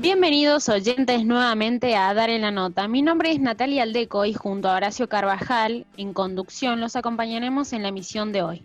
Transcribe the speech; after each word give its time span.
Bienvenidos 0.00 0.68
oyentes 0.68 1.24
nuevamente 1.24 1.96
a 1.96 2.12
Dar 2.14 2.30
en 2.30 2.42
la 2.42 2.50
Nota. 2.50 2.88
Mi 2.88 3.00
nombre 3.00 3.32
es 3.32 3.40
Natalia 3.40 3.84
Aldeco 3.84 4.24
y 4.24 4.34
junto 4.34 4.68
a 4.68 4.76
Horacio 4.76 5.08
Carvajal, 5.08 5.86
en 5.96 6.12
conducción, 6.12 6.80
los 6.80 6.94
acompañaremos 6.96 7.72
en 7.72 7.82
la 7.82 7.88
emisión 7.88 8.32
de 8.32 8.42
hoy. 8.42 8.62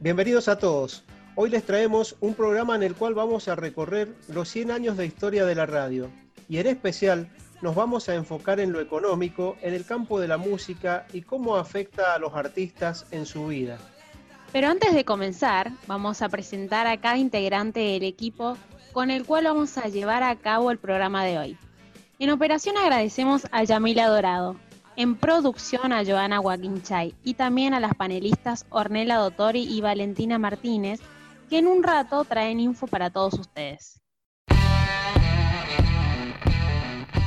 Bienvenidos 0.00 0.48
a 0.48 0.58
todos. 0.58 1.04
Hoy 1.36 1.48
les 1.48 1.64
traemos 1.64 2.16
un 2.20 2.34
programa 2.34 2.76
en 2.76 2.82
el 2.82 2.94
cual 2.94 3.14
vamos 3.14 3.48
a 3.48 3.56
recorrer 3.56 4.14
los 4.28 4.48
100 4.48 4.70
años 4.70 4.96
de 4.96 5.06
historia 5.06 5.44
de 5.44 5.54
la 5.54 5.66
radio 5.66 6.10
y 6.48 6.58
en 6.58 6.66
especial 6.66 7.28
nos 7.62 7.76
vamos 7.76 8.08
a 8.08 8.14
enfocar 8.14 8.60
en 8.60 8.72
lo 8.72 8.80
económico, 8.80 9.56
en 9.62 9.72
el 9.72 9.86
campo 9.86 10.20
de 10.20 10.28
la 10.28 10.36
música 10.36 11.06
y 11.12 11.22
cómo 11.22 11.56
afecta 11.56 12.12
a 12.12 12.18
los 12.18 12.34
artistas 12.34 13.06
en 13.12 13.24
su 13.24 13.46
vida. 13.46 13.78
Pero 14.52 14.68
antes 14.68 14.92
de 14.92 15.04
comenzar, 15.04 15.70
vamos 15.86 16.20
a 16.20 16.28
presentar 16.28 16.86
a 16.86 17.00
cada 17.00 17.16
integrante 17.16 17.80
del 17.80 18.02
equipo 18.02 18.58
con 18.92 19.10
el 19.10 19.24
cual 19.24 19.44
vamos 19.44 19.78
a 19.78 19.88
llevar 19.88 20.24
a 20.24 20.36
cabo 20.36 20.70
el 20.70 20.78
programa 20.78 21.24
de 21.24 21.38
hoy. 21.38 21.56
En 22.18 22.30
operación 22.30 22.76
agradecemos 22.76 23.46
a 23.52 23.64
Yamila 23.64 24.08
Dorado, 24.08 24.56
en 24.96 25.16
producción 25.16 25.92
a 25.92 26.04
Joana 26.04 26.38
Guaquinchay 26.38 27.14
y 27.22 27.34
también 27.34 27.74
a 27.74 27.80
las 27.80 27.94
panelistas 27.94 28.66
Ornella 28.70 29.16
Dottori 29.16 29.62
y 29.62 29.80
Valentina 29.80 30.38
Martínez, 30.38 31.00
que 31.48 31.58
en 31.58 31.68
un 31.68 31.82
rato 31.82 32.24
traen 32.24 32.60
info 32.60 32.86
para 32.86 33.08
todos 33.10 33.34
ustedes. 33.34 34.01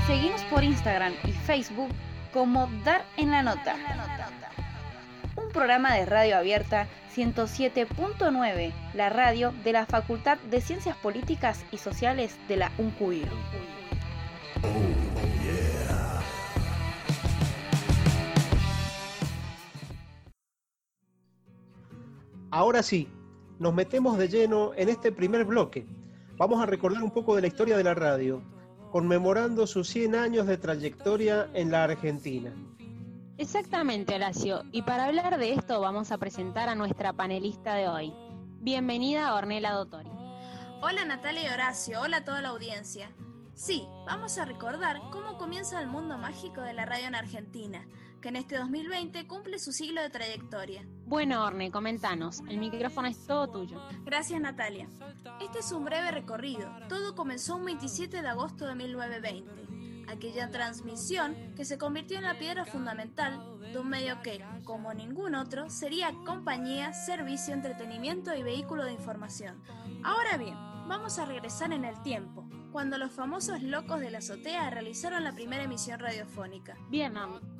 Seguimos 0.08 0.44
por 0.44 0.64
Instagram 0.64 1.14
y 1.24 1.32
Facebook 1.32 1.90
como 2.32 2.70
Dar 2.84 3.04
en 3.18 3.32
la 3.32 3.42
Nota. 3.42 3.76
Un 5.36 5.52
programa 5.52 5.96
de 5.96 6.06
radio 6.06 6.38
abierta 6.38 6.88
107.9, 7.16 8.72
la 8.94 9.10
radio 9.10 9.52
de 9.64 9.72
la 9.72 9.88
Facultad 9.88 10.38
de 10.38 10.62
Ciencias 10.62 10.96
Políticas 10.98 11.66
y 11.72 11.78
Sociales 11.78 12.38
de 12.48 12.58
la 12.58 12.72
UNCUIR. 12.78 13.28
Ahora 22.52 22.84
sí, 22.84 23.10
nos 23.58 23.74
metemos 23.74 24.20
de 24.20 24.28
lleno 24.28 24.72
en 24.76 24.90
este 24.90 25.12
primer 25.12 25.46
bloque. 25.46 25.88
Vamos 26.38 26.62
a 26.62 26.68
recordar 26.68 27.02
un 27.02 27.10
poco 27.10 27.36
de 27.36 27.42
la 27.42 27.48
historia 27.48 27.76
de 27.76 27.84
la 27.84 27.96
radio, 27.96 28.44
conmemorando 28.96 29.68
sus 29.68 29.90
100 29.90 30.16
años 30.16 30.48
de 30.48 30.58
trayectoria 30.58 31.50
en 31.54 31.70
la 31.70 31.84
Argentina. 31.84 32.54
Exactamente, 33.38 34.16
Horacio. 34.16 34.64
Y 34.72 34.84
para 34.84 35.04
hablar 35.04 35.38
de 35.38 35.52
esto 35.52 35.82
vamos 35.82 36.14
a 36.14 36.18
presentar 36.18 36.70
a 36.70 36.76
nuestra 36.76 37.12
panelista 37.12 37.76
de 37.76 37.90
hoy. 37.90 38.14
Bienvenida, 38.62 39.36
Ornella 39.36 39.74
Dottori. 39.74 40.10
Hola 40.82 41.04
Natalia 41.04 41.44
y 41.44 41.54
Horacio, 41.54 42.00
hola 42.00 42.18
a 42.20 42.24
toda 42.24 42.40
la 42.40 42.48
audiencia. 42.48 43.12
Sí, 43.54 43.86
vamos 44.06 44.38
a 44.38 44.46
recordar 44.46 45.02
cómo 45.12 45.38
comienza 45.38 45.82
el 45.82 45.88
mundo 45.88 46.18
mágico 46.18 46.62
de 46.62 46.72
la 46.72 46.86
radio 46.86 47.08
en 47.08 47.16
Argentina, 47.16 47.86
que 48.22 48.30
en 48.30 48.36
este 48.36 48.58
2020 48.58 49.28
cumple 49.28 49.60
su 49.60 49.72
siglo 49.72 50.02
de 50.02 50.10
trayectoria. 50.10 50.86
Bueno, 51.06 51.44
Orne, 51.44 51.72
comentanos. 51.72 52.42
El 52.50 52.58
micrófono 52.58 53.08
es 53.08 53.26
todo 53.26 53.50
tuyo. 53.50 53.82
Gracias, 54.04 54.40
Natalia. 54.42 54.88
Este 55.42 55.60
es 55.60 55.72
un 55.72 55.86
breve 55.86 56.12
recorrido. 56.12 56.70
Todo 56.90 57.16
comenzó 57.16 57.56
un 57.56 57.66
27 57.66 58.22
de 58.22 58.28
agosto 58.28 58.66
de 58.66 58.76
1920 58.76 59.66
aquella 60.08 60.50
transmisión 60.52 61.36
que 61.56 61.66
se 61.66 61.78
convirtió 61.78 62.18
en 62.18 62.24
la 62.24 62.38
piedra 62.38 62.66
fundamental 62.66 63.60
de 63.72 63.80
un 63.80 63.90
medio 63.90 64.22
que, 64.22 64.44
como 64.64 64.94
ningún 64.94 65.36
otro, 65.36 65.70
sería 65.70 66.14
compañía, 66.26 66.94
servicio, 66.94 67.54
entretenimiento 67.54 68.34
y 68.36 68.44
vehículo 68.44 68.86
de 68.86 68.94
información. 68.94 69.62
Ahora 70.04 70.38
bien, 70.38 70.56
vamos 70.88 71.20
a 71.20 71.26
regresar 71.26 71.74
en 71.74 71.86
el 71.86 72.02
tiempo, 72.02 72.45
cuando 72.76 72.98
los 72.98 73.14
famosos 73.14 73.64
locos 73.64 74.02
de 74.02 74.12
la 74.12 74.18
azotea 74.18 74.70
realizaron 74.70 75.24
la 75.24 75.32
primera 75.32 75.64
emisión 75.64 75.98
radiofónica. 75.98 76.76
Bien, 76.90 77.14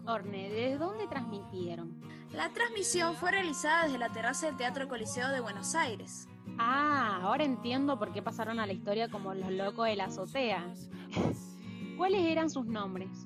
Orne, 0.06 0.50
¿desde 0.50 0.78
dónde 0.78 1.08
transmitieron? 1.08 2.02
La 2.34 2.50
transmisión 2.50 3.16
fue 3.16 3.32
realizada 3.32 3.86
desde 3.86 3.98
la 3.98 4.12
terraza 4.12 4.48
del 4.48 4.58
Teatro 4.58 4.90
Coliseo 4.90 5.30
de 5.30 5.40
Buenos 5.40 5.74
Aires. 5.74 6.28
Ah, 6.58 7.22
ahora 7.22 7.46
entiendo 7.46 7.98
por 7.98 8.12
qué 8.12 8.22
pasaron 8.22 8.60
a 8.60 8.66
la 8.66 8.74
historia 8.74 9.08
como 9.08 9.34
los 9.34 9.50
locos 9.52 9.86
de 9.86 9.96
la 9.96 10.08
azotea. 10.08 10.66
¿Cuáles 11.98 12.26
eran 12.26 12.50
sus 12.50 12.66
nombres? 12.66 13.26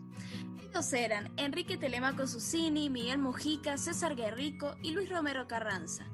Ellos 0.69 0.93
eran 0.93 1.31
Enrique 1.37 1.75
Telemaco 1.75 2.27
Susini, 2.27 2.91
Miguel 2.91 3.17
Mujica, 3.17 3.79
César 3.79 4.15
Guerrico 4.15 4.75
y 4.83 4.91
Luis 4.91 5.09
Romero 5.09 5.47
Carranza. 5.47 6.05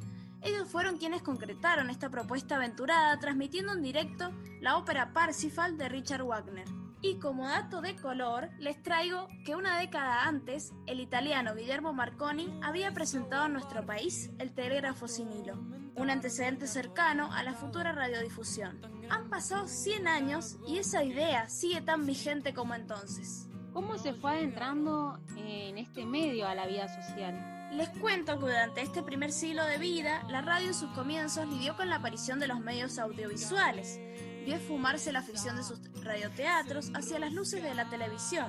Ellos 0.42 0.70
fueron 0.70 0.98
quienes 1.00 1.22
concretaron 1.22 1.90
esta 1.90 2.10
propuesta 2.10 2.56
aventurada 2.56 3.20
transmitiendo 3.20 3.74
en 3.74 3.82
directo 3.82 4.32
la 4.66 4.78
ópera 4.78 5.14
Parsifal 5.14 5.78
de 5.78 5.88
Richard 5.90 6.24
Wagner. 6.24 6.68
Y 7.00 7.20
como 7.20 7.48
dato 7.48 7.82
de 7.82 7.96
color, 7.96 8.50
les 8.58 8.82
traigo 8.82 9.28
que 9.46 9.56
una 9.56 9.78
década 9.78 10.24
antes, 10.24 10.74
el 10.88 11.00
italiano 11.00 11.54
Guillermo 11.54 11.94
Marconi 11.94 12.52
había 12.64 12.92
presentado 12.92 13.46
en 13.46 13.54
nuestro 13.54 13.86
país 13.86 14.32
el 14.40 14.56
telégrafo 14.56 15.08
sin 15.08 15.32
hilo, 15.32 15.54
un 15.96 16.10
antecedente 16.10 16.66
cercano 16.66 17.32
a 17.32 17.44
la 17.44 17.54
futura 17.54 17.92
radiodifusión. 17.92 18.82
Han 19.12 19.30
pasado 19.30 19.68
100 19.68 20.08
años 20.08 20.58
y 20.68 20.80
esa 20.80 21.04
idea 21.04 21.48
sigue 21.48 21.82
tan 21.82 22.08
vigente 22.08 22.56
como 22.56 22.74
entonces. 22.74 23.48
¿Cómo 23.72 24.00
se 24.00 24.16
fue 24.16 24.32
adentrando 24.32 25.20
en 25.38 25.78
este 25.78 26.08
medio 26.08 26.48
a 26.48 26.56
la 26.56 26.66
vida 26.66 26.88
social? 26.88 27.70
Les 27.72 27.90
cuento 27.90 28.40
que 28.40 28.46
durante 28.48 28.82
este 28.82 29.04
primer 29.04 29.32
siglo 29.32 29.64
de 29.64 29.78
vida, 29.78 30.24
la 30.28 30.42
radio 30.42 30.70
en 30.70 30.74
sus 30.74 30.90
comienzos 30.94 31.48
lidió 31.48 31.76
con 31.76 31.88
la 31.88 31.98
aparición 31.98 32.40
de 32.40 32.48
los 32.48 32.60
medios 32.62 32.98
audiovisuales. 32.98 34.00
Vio 34.46 34.58
esfumarse 34.58 35.12
la 35.12 35.24
ficción 35.24 35.56
de 35.56 35.64
sus 35.64 35.80
radioteatros 36.04 36.92
hacia 36.94 37.18
las 37.18 37.34
luces 37.34 37.64
de 37.64 37.74
la 37.74 37.90
televisión. 37.90 38.46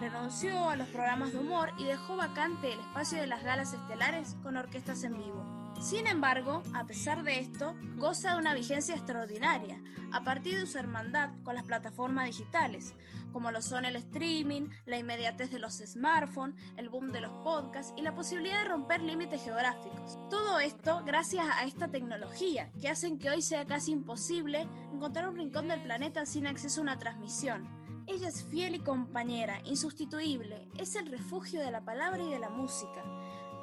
Renunció 0.00 0.70
a 0.70 0.76
los 0.76 0.88
programas 0.88 1.32
de 1.32 1.38
humor 1.38 1.72
y 1.78 1.84
dejó 1.84 2.16
vacante 2.16 2.72
el 2.72 2.80
espacio 2.80 3.20
de 3.20 3.26
las 3.26 3.44
galas 3.44 3.74
estelares 3.74 4.34
con 4.42 4.56
orquestas 4.56 5.04
en 5.04 5.18
vivo. 5.18 5.55
Sin 5.80 6.06
embargo, 6.06 6.62
a 6.74 6.86
pesar 6.86 7.22
de 7.22 7.38
esto, 7.38 7.74
goza 7.96 8.32
de 8.32 8.38
una 8.38 8.54
vigencia 8.54 8.94
extraordinaria 8.94 9.80
a 10.12 10.24
partir 10.24 10.58
de 10.58 10.66
su 10.66 10.78
hermandad 10.78 11.30
con 11.44 11.54
las 11.54 11.64
plataformas 11.64 12.26
digitales, 12.26 12.94
como 13.32 13.50
lo 13.50 13.60
son 13.60 13.84
el 13.84 13.96
streaming, 13.96 14.68
la 14.86 14.98
inmediatez 14.98 15.50
de 15.50 15.58
los 15.58 15.74
smartphones, 15.74 16.56
el 16.76 16.88
boom 16.88 17.12
de 17.12 17.20
los 17.20 17.32
podcasts 17.44 17.92
y 17.96 18.02
la 18.02 18.14
posibilidad 18.14 18.62
de 18.62 18.68
romper 18.68 19.02
límites 19.02 19.44
geográficos. 19.44 20.18
Todo 20.30 20.58
esto 20.58 21.02
gracias 21.04 21.46
a 21.46 21.64
esta 21.64 21.88
tecnología 21.88 22.72
que 22.80 22.88
hacen 22.88 23.18
que 23.18 23.30
hoy 23.30 23.42
sea 23.42 23.66
casi 23.66 23.92
imposible 23.92 24.66
encontrar 24.92 25.28
un 25.28 25.36
rincón 25.36 25.68
del 25.68 25.82
planeta 25.82 26.24
sin 26.24 26.46
acceso 26.46 26.80
a 26.80 26.84
una 26.84 26.98
transmisión. 26.98 27.68
Ella 28.06 28.28
es 28.28 28.44
fiel 28.44 28.76
y 28.76 28.80
compañera, 28.80 29.60
insustituible, 29.64 30.68
es 30.78 30.96
el 30.96 31.06
refugio 31.06 31.60
de 31.60 31.70
la 31.70 31.84
palabra 31.84 32.22
y 32.22 32.30
de 32.30 32.38
la 32.38 32.48
música 32.48 33.04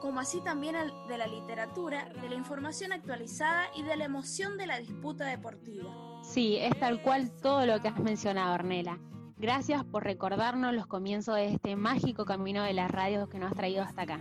como 0.04 0.20
así 0.20 0.42
también 0.42 0.76
de 1.08 1.18
la 1.18 1.28
literatura, 1.28 2.10
de 2.22 2.28
la 2.28 2.36
información 2.36 2.92
actualizada 2.92 3.68
y 3.74 3.84
de 3.84 3.96
la 3.96 4.04
emoción 4.04 4.58
de 4.58 4.68
la 4.68 4.78
disputa 4.78 5.24
deportiva. 5.24 5.90
Sí, 6.22 6.58
es 6.58 6.78
tal 6.78 7.02
cual 7.02 7.32
todo 7.42 7.66
lo 7.66 7.80
que 7.82 7.88
has 7.88 7.98
mencionado, 8.00 8.54
Ornela. 8.54 9.00
Gracias 9.38 9.86
por 9.86 10.04
recordarnos 10.04 10.74
los 10.74 10.88
comienzos 10.88 11.36
de 11.36 11.54
este 11.54 11.78
mágico 11.78 12.26
camino 12.26 12.64
de 12.64 12.74
las 12.74 12.92
radios 12.92 13.30
que 13.30 13.40
nos 13.40 13.52
has 13.52 13.58
traído 13.58 13.82
hasta 13.82 14.02
acá. 14.02 14.20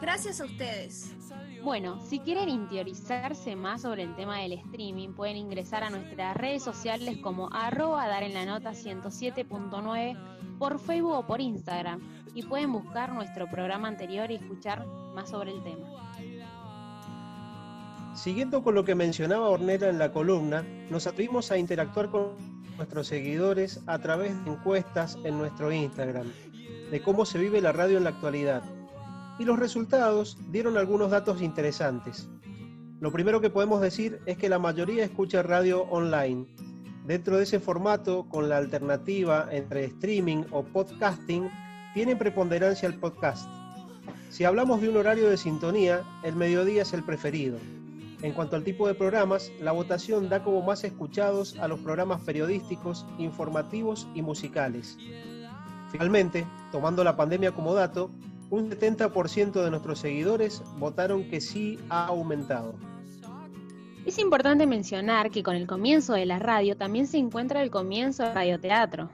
Gracias 0.00 0.40
a 0.40 0.46
ustedes. 0.46 1.14
Bueno, 1.62 2.00
si 2.00 2.20
quieren 2.20 2.48
interiorizarse 2.48 3.56
más 3.56 3.82
sobre 3.82 4.04
el 4.04 4.16
tema 4.16 4.38
del 4.38 4.54
streaming, 4.54 5.10
pueden 5.10 5.36
ingresar 5.36 5.84
a 5.84 5.90
nuestras 5.90 6.34
redes 6.34 6.62
sociales 6.62 7.18
como 7.18 7.50
arroba 7.52 8.08
dar 8.08 8.22
en 8.22 8.32
la 8.32 8.46
nota 8.46 8.70
107.9 8.70 10.16
por 10.58 10.78
Facebook 10.78 11.12
o 11.12 11.26
por 11.26 11.40
Instagram 11.40 12.00
y 12.34 12.42
pueden 12.42 12.72
buscar 12.72 13.12
nuestro 13.12 13.48
programa 13.50 13.88
anterior 13.88 14.30
y 14.30 14.36
escuchar 14.36 14.86
más 15.14 15.30
sobre 15.30 15.52
el 15.52 15.62
tema. 15.62 15.86
Siguiendo 18.14 18.62
con 18.62 18.74
lo 18.74 18.84
que 18.84 18.94
mencionaba 18.94 19.48
Ornella 19.48 19.88
en 19.88 19.98
la 19.98 20.12
columna, 20.12 20.64
nos 20.90 21.06
atrevimos 21.06 21.52
a 21.52 21.58
interactuar 21.58 22.10
con 22.10 22.32
nuestros 22.76 23.06
seguidores 23.06 23.80
a 23.86 23.98
través 23.98 24.44
de 24.44 24.50
encuestas 24.50 25.16
en 25.24 25.38
nuestro 25.38 25.70
Instagram, 25.70 26.26
de 26.90 27.00
cómo 27.02 27.24
se 27.24 27.38
vive 27.38 27.60
la 27.60 27.72
radio 27.72 27.98
en 27.98 28.04
la 28.04 28.10
actualidad. 28.10 28.62
Y 29.38 29.44
los 29.44 29.58
resultados 29.58 30.36
dieron 30.50 30.76
algunos 30.76 31.10
datos 31.10 31.42
interesantes. 31.42 32.28
Lo 33.00 33.12
primero 33.12 33.40
que 33.40 33.50
podemos 33.50 33.80
decir 33.80 34.20
es 34.26 34.36
que 34.36 34.48
la 34.48 34.58
mayoría 34.58 35.04
escucha 35.04 35.42
radio 35.42 35.82
online. 35.82 36.46
Dentro 37.08 37.38
de 37.38 37.44
ese 37.44 37.58
formato, 37.58 38.28
con 38.28 38.50
la 38.50 38.58
alternativa 38.58 39.48
entre 39.50 39.86
streaming 39.86 40.44
o 40.50 40.62
podcasting, 40.62 41.50
tiene 41.94 42.14
preponderancia 42.16 42.86
el 42.86 42.98
podcast. 42.98 43.48
Si 44.28 44.44
hablamos 44.44 44.82
de 44.82 44.90
un 44.90 44.98
horario 44.98 45.30
de 45.30 45.38
sintonía, 45.38 46.02
el 46.22 46.36
mediodía 46.36 46.82
es 46.82 46.92
el 46.92 47.02
preferido. 47.02 47.56
En 48.20 48.34
cuanto 48.34 48.56
al 48.56 48.62
tipo 48.62 48.86
de 48.86 48.92
programas, 48.92 49.50
la 49.58 49.72
votación 49.72 50.28
da 50.28 50.44
como 50.44 50.60
más 50.60 50.84
escuchados 50.84 51.58
a 51.58 51.66
los 51.66 51.80
programas 51.80 52.20
periodísticos, 52.20 53.06
informativos 53.16 54.06
y 54.14 54.20
musicales. 54.20 54.98
Finalmente, 55.90 56.46
tomando 56.70 57.04
la 57.04 57.16
pandemia 57.16 57.52
como 57.52 57.72
dato, 57.72 58.10
un 58.50 58.68
70% 58.68 59.64
de 59.64 59.70
nuestros 59.70 60.00
seguidores 60.00 60.62
votaron 60.76 61.30
que 61.30 61.40
sí 61.40 61.78
ha 61.88 62.04
aumentado. 62.04 62.74
Es 64.06 64.18
importante 64.18 64.66
mencionar 64.66 65.30
que 65.30 65.42
con 65.42 65.54
el 65.54 65.66
comienzo 65.66 66.14
de 66.14 66.26
la 66.26 66.38
radio 66.38 66.76
también 66.76 67.06
se 67.06 67.18
encuentra 67.18 67.62
el 67.62 67.70
comienzo 67.70 68.22
del 68.22 68.34
radioteatro. 68.34 69.10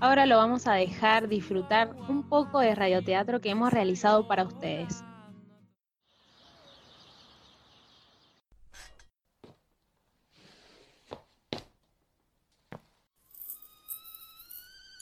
Ahora 0.00 0.26
lo 0.26 0.36
vamos 0.36 0.66
a 0.66 0.74
dejar 0.74 1.28
disfrutar 1.28 1.96
un 2.08 2.28
poco 2.28 2.60
de 2.60 2.74
radioteatro 2.74 3.40
que 3.40 3.48
hemos 3.48 3.72
realizado 3.72 4.28
para 4.28 4.44
ustedes. 4.44 5.02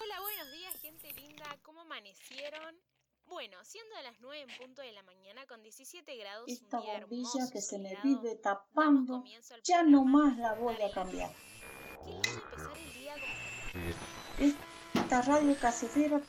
Hola, 0.00 0.20
buenos 0.20 0.52
días, 0.52 0.80
gente 0.80 1.12
linda. 1.14 1.44
¿Cómo 1.62 1.80
amanecieron? 1.80 2.93
Bueno, 3.26 3.56
siendo 3.64 3.96
a 3.96 4.02
las 4.02 4.20
9 4.20 4.42
en 4.48 4.58
punto 4.58 4.82
de 4.82 4.92
la 4.92 5.02
mañana 5.02 5.46
con 5.46 5.62
17 5.62 6.16
grados, 6.16 6.48
Esta 6.48 6.78
un 6.78 6.84
día 6.84 7.00
bombilla 7.00 7.28
hermoso, 7.28 7.52
que 7.52 7.60
se 7.60 7.78
me 7.78 7.96
vive 8.02 8.36
tapando, 8.36 9.24
ya 9.64 9.82
no 9.82 10.04
más 10.04 10.36
la 10.36 10.54
voy 10.54 10.80
a 10.82 10.90
cambiar. 10.92 11.32
Qué 12.04 12.10
lindo 12.10 12.28
empezar 12.28 12.76
el 12.78 12.92
día 12.92 13.14
con 13.14 14.44
Esta 14.94 15.22
radio 15.22 15.56
casetera 15.58 16.20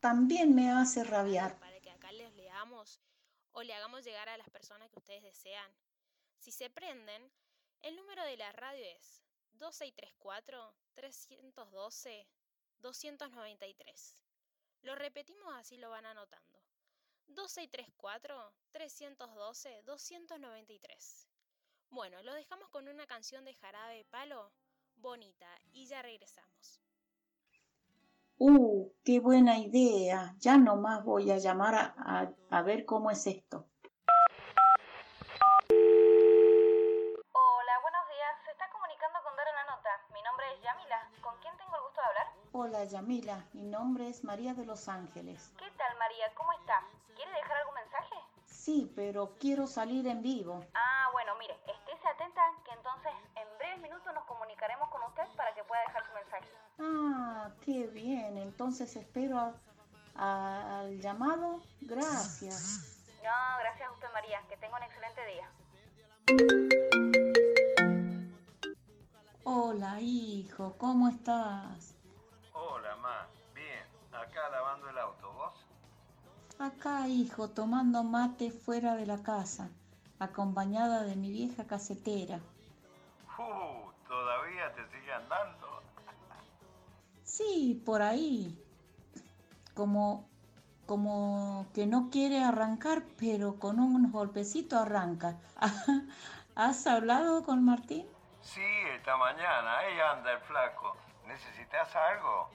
también 0.00 0.54
me 0.54 0.70
hace 0.70 1.02
rabiar. 1.04 1.58
para 1.58 1.80
que 1.80 1.90
acá 1.90 2.12
les 2.12 2.32
leamos 2.34 3.00
o 3.52 3.62
le 3.62 3.74
hagamos 3.74 4.04
llegar 4.04 4.28
a 4.28 4.36
las 4.36 4.50
personas 4.50 4.90
que 4.90 4.98
ustedes 4.98 5.22
desean. 5.22 5.70
Si 6.38 6.52
se 6.52 6.68
prenden, 6.68 7.32
el 7.80 7.96
número 7.96 8.22
de 8.24 8.36
la 8.36 8.52
radio 8.52 8.84
es 8.84 9.22
2634 9.54 10.74
312 10.94 12.28
293. 12.80 14.23
Lo 14.84 14.94
repetimos 14.94 15.52
así 15.56 15.76
lo 15.78 15.90
van 15.90 16.06
anotando. 16.06 16.60
2634 17.26 18.54
312 18.70 19.82
293. 19.84 21.26
Bueno, 21.90 22.22
lo 22.22 22.32
dejamos 22.34 22.68
con 22.68 22.86
una 22.86 23.06
canción 23.06 23.44
de 23.44 23.54
Jarabe 23.54 24.04
Palo, 24.04 24.52
bonita, 24.94 25.48
y 25.72 25.86
ya 25.86 26.02
regresamos. 26.02 26.80
Uh, 28.38 28.92
qué 29.04 29.18
buena 29.20 29.58
idea. 29.58 30.36
Ya 30.38 30.56
no 30.56 30.76
más 30.76 31.04
voy 31.04 31.30
a 31.32 31.38
llamar 31.38 31.74
a- 31.74 32.32
a 32.50 32.62
ver 32.62 32.84
cómo 32.84 33.10
es 33.10 33.26
esto. 33.26 33.68
Hola 42.56 42.84
Yamila, 42.84 43.44
mi 43.52 43.62
nombre 43.64 44.08
es 44.08 44.22
María 44.22 44.54
de 44.54 44.64
los 44.64 44.88
Ángeles. 44.88 45.50
¿Qué 45.58 45.68
tal, 45.76 45.98
María? 45.98 46.32
¿Cómo 46.36 46.52
está? 46.52 46.82
¿Quiere 47.16 47.32
dejar 47.32 47.56
algún 47.56 47.74
mensaje? 47.74 48.14
Sí, 48.46 48.92
pero 48.94 49.34
quiero 49.40 49.66
salir 49.66 50.06
en 50.06 50.22
vivo. 50.22 50.64
Ah, 50.72 51.08
bueno, 51.12 51.32
mire, 51.40 51.54
estése 51.66 52.06
atenta 52.06 52.40
que 52.64 52.70
entonces 52.72 53.10
en 53.34 53.58
breves 53.58 53.80
minutos 53.80 54.14
nos 54.14 54.24
comunicaremos 54.26 54.88
con 54.88 55.02
usted 55.02 55.24
para 55.36 55.52
que 55.54 55.64
pueda 55.64 55.80
dejar 55.82 56.06
su 56.06 56.12
mensaje. 56.14 56.48
Ah, 56.78 57.50
qué 57.64 57.88
bien. 57.88 58.38
Entonces 58.38 58.94
espero 58.94 59.36
a- 59.40 59.52
a- 60.14 60.80
al 60.82 61.00
llamado. 61.00 61.60
Gracias. 61.80 63.00
No, 63.24 63.58
gracias 63.58 63.88
a 63.88 63.92
usted, 63.92 64.06
María. 64.12 64.40
Que 64.48 64.56
tenga 64.58 64.76
un 64.76 64.82
excelente 64.84 65.26
día. 65.26 65.50
Hola, 69.42 70.00
hijo, 70.00 70.76
¿cómo 70.78 71.08
estás? 71.08 71.93
Hola, 73.04 73.26
ma. 73.26 73.26
Bien. 73.54 73.84
Acá 74.12 74.48
lavando 74.50 74.88
el 74.88 74.98
auto. 74.98 75.32
¿Vos? 75.32 75.66
Acá, 76.58 77.08
hijo, 77.08 77.50
tomando 77.50 78.02
mate 78.02 78.50
fuera 78.50 78.94
de 78.94 79.06
la 79.06 79.22
casa, 79.22 79.68
acompañada 80.18 81.02
de 81.02 81.16
mi 81.16 81.30
vieja 81.30 81.66
casetera. 81.66 82.40
Uh, 83.38 83.90
¿todavía 84.08 84.72
te 84.74 84.86
sigue 84.88 85.12
andando? 85.12 85.82
Sí, 87.24 87.82
por 87.84 88.02
ahí. 88.02 88.58
Como, 89.74 90.28
como 90.86 91.66
que 91.74 91.86
no 91.86 92.08
quiere 92.10 92.42
arrancar, 92.44 93.02
pero 93.18 93.58
con 93.58 93.80
unos 93.80 94.12
golpecitos 94.12 94.80
arranca. 94.80 95.36
¿Has 96.54 96.86
hablado 96.86 97.44
con 97.44 97.64
Martín? 97.64 98.06
Sí, 98.40 98.62
esta 98.96 99.16
mañana. 99.16 99.78
Ahí 99.78 99.98
anda 99.98 100.32
el 100.32 100.40
flaco. 100.40 100.96
¿Necesitas 101.26 101.94
algo? 101.96 102.48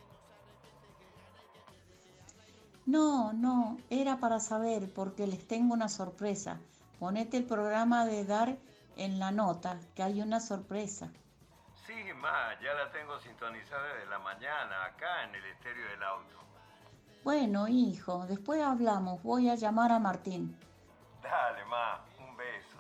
No, 2.90 3.34
no, 3.34 3.78
era 3.92 4.18
para 4.18 4.40
saber 4.40 4.92
porque 4.92 5.28
les 5.28 5.48
tengo 5.48 5.76
una 5.76 5.90
sorpresa. 5.90 6.60
Ponete 6.98 7.38
el 7.38 7.46
programa 7.46 8.04
de 8.04 8.26
dar 8.26 8.58
en 8.98 9.20
la 9.20 9.30
nota, 9.30 9.80
que 9.94 10.02
hay 10.02 10.24
una 10.24 10.40
sorpresa. 10.40 11.12
Sí, 11.86 11.94
ma. 12.16 12.60
Ya 12.60 12.74
la 12.74 12.92
tengo 12.92 13.20
sintonizada 13.20 13.94
desde 13.94 14.10
la 14.10 14.18
mañana, 14.18 14.86
acá 14.86 15.24
en 15.24 15.36
el 15.36 15.46
estéreo 15.46 15.88
del 15.88 16.02
auto. 16.02 16.36
Bueno, 17.24 17.68
hijo, 17.68 18.26
después 18.26 18.60
hablamos. 18.60 19.22
Voy 19.22 19.50
a 19.50 19.56
llamar 19.56 19.92
a 19.92 20.00
Martín. 20.00 20.58
Dale, 21.22 21.64
ma. 21.66 22.04
Un 22.18 22.36
beso. 22.38 22.80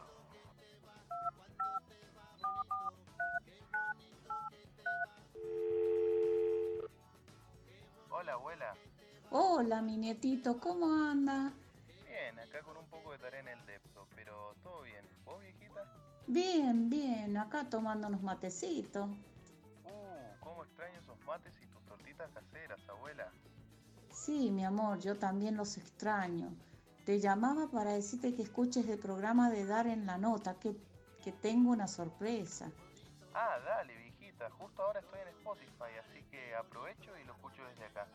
Hola 8.10 8.34
abuela, 8.34 8.74
Hola, 9.32 9.84
mi 9.84 9.96
nietito, 9.96 10.60
¿cómo 10.60 10.92
anda? 10.92 11.54
bien, 12.08 12.40
acá 12.40 12.64
con 12.64 12.76
un 12.78 12.86
poco 12.88 13.12
de 13.12 13.20
tarea 13.20 13.42
en 13.42 13.48
el 13.50 13.66
depto, 13.68 14.08
pero 14.16 14.56
todo 14.64 14.82
bien. 14.82 15.06
¿Vos 15.24 15.40
viejita? 15.40 15.86
Bien, 16.26 16.90
bien, 16.90 17.38
acá 17.38 17.70
tomándonos 17.70 18.24
matecitos. 18.24 19.08
Uh, 19.08 20.40
cómo 20.40 20.64
extraño 20.64 21.00
esos 21.00 21.20
mates 21.28 21.54
y 21.62 21.68
tus 21.68 21.82
tortitas 21.84 22.32
caseras, 22.32 22.80
abuela. 22.90 23.32
Sí, 24.12 24.50
mi 24.50 24.66
amor, 24.66 25.00
yo 25.00 25.16
también 25.16 25.56
los 25.56 25.78
extraño. 25.78 26.52
Te 27.06 27.20
llamaba 27.20 27.68
para 27.68 27.92
decirte 27.92 28.34
que 28.34 28.42
escuches 28.42 28.88
el 28.90 28.98
programa 28.98 29.52
de 29.52 29.64
Dar 29.64 29.86
en 29.86 30.08
la 30.08 30.18
Nota, 30.18 30.56
que, 30.56 30.76
que 31.24 31.32
tengo 31.32 31.70
una 31.70 31.88
sorpresa. 31.88 32.72
Ah, 33.36 33.60
dale 33.64 33.96
justo 34.48 34.82
ahora 34.82 35.02
estoy 35.02 35.20
en 35.20 35.28
Spotify, 35.30 35.92
así 36.00 36.24
que 36.32 36.56
aprovecho 36.56 37.12
y 37.18 37.24
lo 37.26 37.34
escucho 37.34 37.64
desde 37.66 37.86
acá. 37.86 38.08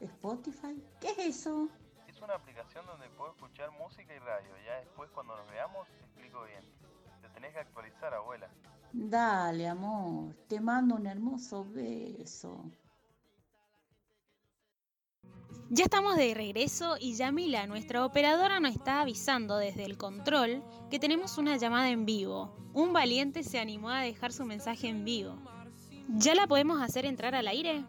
¿Spotify? 0.00 0.82
¿Qué 1.00 1.10
es 1.10 1.18
eso? 1.18 1.68
Es 2.06 2.20
una 2.20 2.34
aplicación 2.34 2.84
donde 2.86 3.08
puedo 3.10 3.30
escuchar 3.32 3.70
música 3.72 4.14
y 4.14 4.18
radio, 4.18 4.50
ya 4.66 4.80
después 4.80 5.10
cuando 5.10 5.36
nos 5.36 5.48
veamos 5.50 5.88
te 5.88 6.04
explico 6.04 6.44
bien. 6.44 6.64
Te 7.22 7.28
tenés 7.30 7.52
que 7.52 7.60
actualizar, 7.60 8.12
abuela. 8.12 8.48
Dale, 8.92 9.68
amor, 9.68 10.34
te 10.48 10.60
mando 10.60 10.96
un 10.96 11.06
hermoso 11.06 11.64
beso. 11.64 12.64
Ya 15.72 15.84
estamos 15.84 16.16
de 16.16 16.34
regreso 16.34 16.96
y 16.98 17.14
Yamila, 17.14 17.66
nuestra 17.68 18.04
operadora, 18.04 18.58
nos 18.58 18.72
está 18.72 19.02
avisando 19.02 19.56
desde 19.56 19.84
el 19.84 19.96
control 19.96 20.64
que 20.90 20.98
tenemos 20.98 21.38
una 21.38 21.56
llamada 21.58 21.90
en 21.90 22.06
vivo. 22.06 22.56
Un 22.74 22.92
valiente 22.92 23.44
se 23.44 23.60
animó 23.60 23.90
a 23.90 24.00
dejar 24.00 24.32
su 24.32 24.44
mensaje 24.44 24.88
en 24.88 25.04
vivo. 25.04 25.38
¿Ya 26.14 26.34
la 26.34 26.46
podemos 26.48 26.82
hacer 26.82 27.06
entrar 27.06 27.36
al 27.36 27.46
aire? 27.46 27.84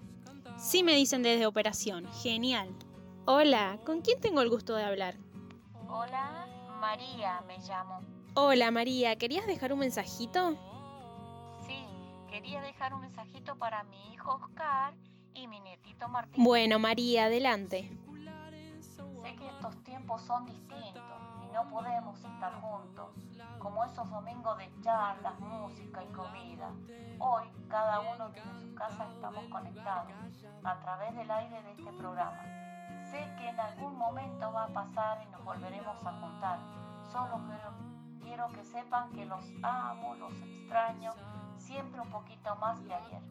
Sí, 0.57 0.83
me 0.83 0.93
dicen 0.93 1.23
desde 1.23 1.47
operación. 1.47 2.07
Genial. 2.21 2.69
Hola, 3.25 3.79
¿con 3.83 4.01
quién 4.01 4.21
tengo 4.21 4.41
el 4.41 4.49
gusto 4.49 4.75
de 4.75 4.83
hablar? 4.83 5.15
Hola, 5.89 6.47
María 6.79 7.41
me 7.47 7.57
llamo. 7.59 8.01
Hola 8.35 8.69
María, 8.69 9.15
¿querías 9.17 9.47
dejar 9.47 9.73
un 9.73 9.79
mensajito? 9.79 10.55
Sí, 11.65 11.83
quería 12.29 12.61
dejar 12.61 12.93
un 12.93 13.01
mensajito 13.01 13.55
para 13.55 13.83
mi 13.85 14.13
hijo 14.13 14.35
Oscar 14.35 14.93
y 15.33 15.47
mi 15.47 15.59
nietito 15.59 16.07
Martín. 16.07 16.43
Bueno 16.43 16.77
María, 16.77 17.25
adelante. 17.25 17.89
Sé 18.79 19.35
que 19.35 19.47
estos 19.47 19.83
tiempos 19.83 20.21
son 20.21 20.45
distintos 20.45 21.10
no 21.53 21.69
podemos 21.69 22.17
estar 22.23 22.53
juntos, 22.61 23.09
como 23.59 23.83
esos 23.83 24.09
domingos 24.09 24.57
de 24.57 24.71
charlas, 24.81 25.39
música 25.39 26.03
y 26.03 26.07
comida. 26.07 26.71
Hoy, 27.19 27.43
cada 27.69 27.99
uno 27.99 28.29
desde 28.29 28.53
su 28.61 28.73
casa 28.75 29.07
estamos 29.13 29.43
conectados 29.45 30.13
a 30.63 30.79
través 30.79 31.15
del 31.15 31.29
aire 31.29 31.61
de 31.63 31.71
este 31.71 31.91
programa. 31.93 32.41
Sé 33.09 33.19
que 33.37 33.49
en 33.49 33.59
algún 33.59 33.97
momento 33.97 34.51
va 34.51 34.65
a 34.65 34.67
pasar 34.67 35.21
y 35.27 35.31
nos 35.31 35.43
volveremos 35.43 36.05
a 36.05 36.11
juntar. 36.13 36.59
Solo 37.11 37.41
quiero, 37.45 37.73
quiero 38.21 38.47
que 38.53 38.63
sepan 38.63 39.11
que 39.11 39.25
los 39.25 39.43
amo, 39.63 40.15
los 40.15 40.33
extraño, 40.33 41.11
siempre 41.57 41.99
un 41.99 42.09
poquito 42.09 42.55
más 42.55 42.79
que 42.81 42.93
ayer. 42.93 43.21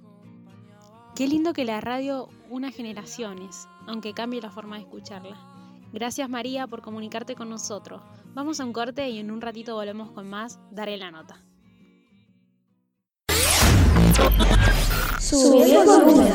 Qué 1.16 1.26
lindo 1.26 1.52
que 1.52 1.64
la 1.64 1.80
radio 1.80 2.28
una 2.50 2.70
generaciones, 2.70 3.68
aunque 3.88 4.14
cambie 4.14 4.40
la 4.40 4.50
forma 4.50 4.76
de 4.76 4.82
escucharla. 4.82 5.59
Gracias 5.92 6.28
María 6.28 6.66
por 6.66 6.82
comunicarte 6.82 7.34
con 7.34 7.50
nosotros. 7.50 8.02
Vamos 8.34 8.60
a 8.60 8.64
un 8.64 8.72
corte 8.72 9.08
y 9.08 9.18
en 9.18 9.30
un 9.30 9.40
ratito 9.40 9.74
volvemos 9.74 10.10
con 10.12 10.28
más 10.28 10.58
Daré 10.70 10.96
la 10.96 11.10
nota. 11.10 11.42
Sube 15.18 15.64
el 15.64 15.86
volumen. 15.86 16.32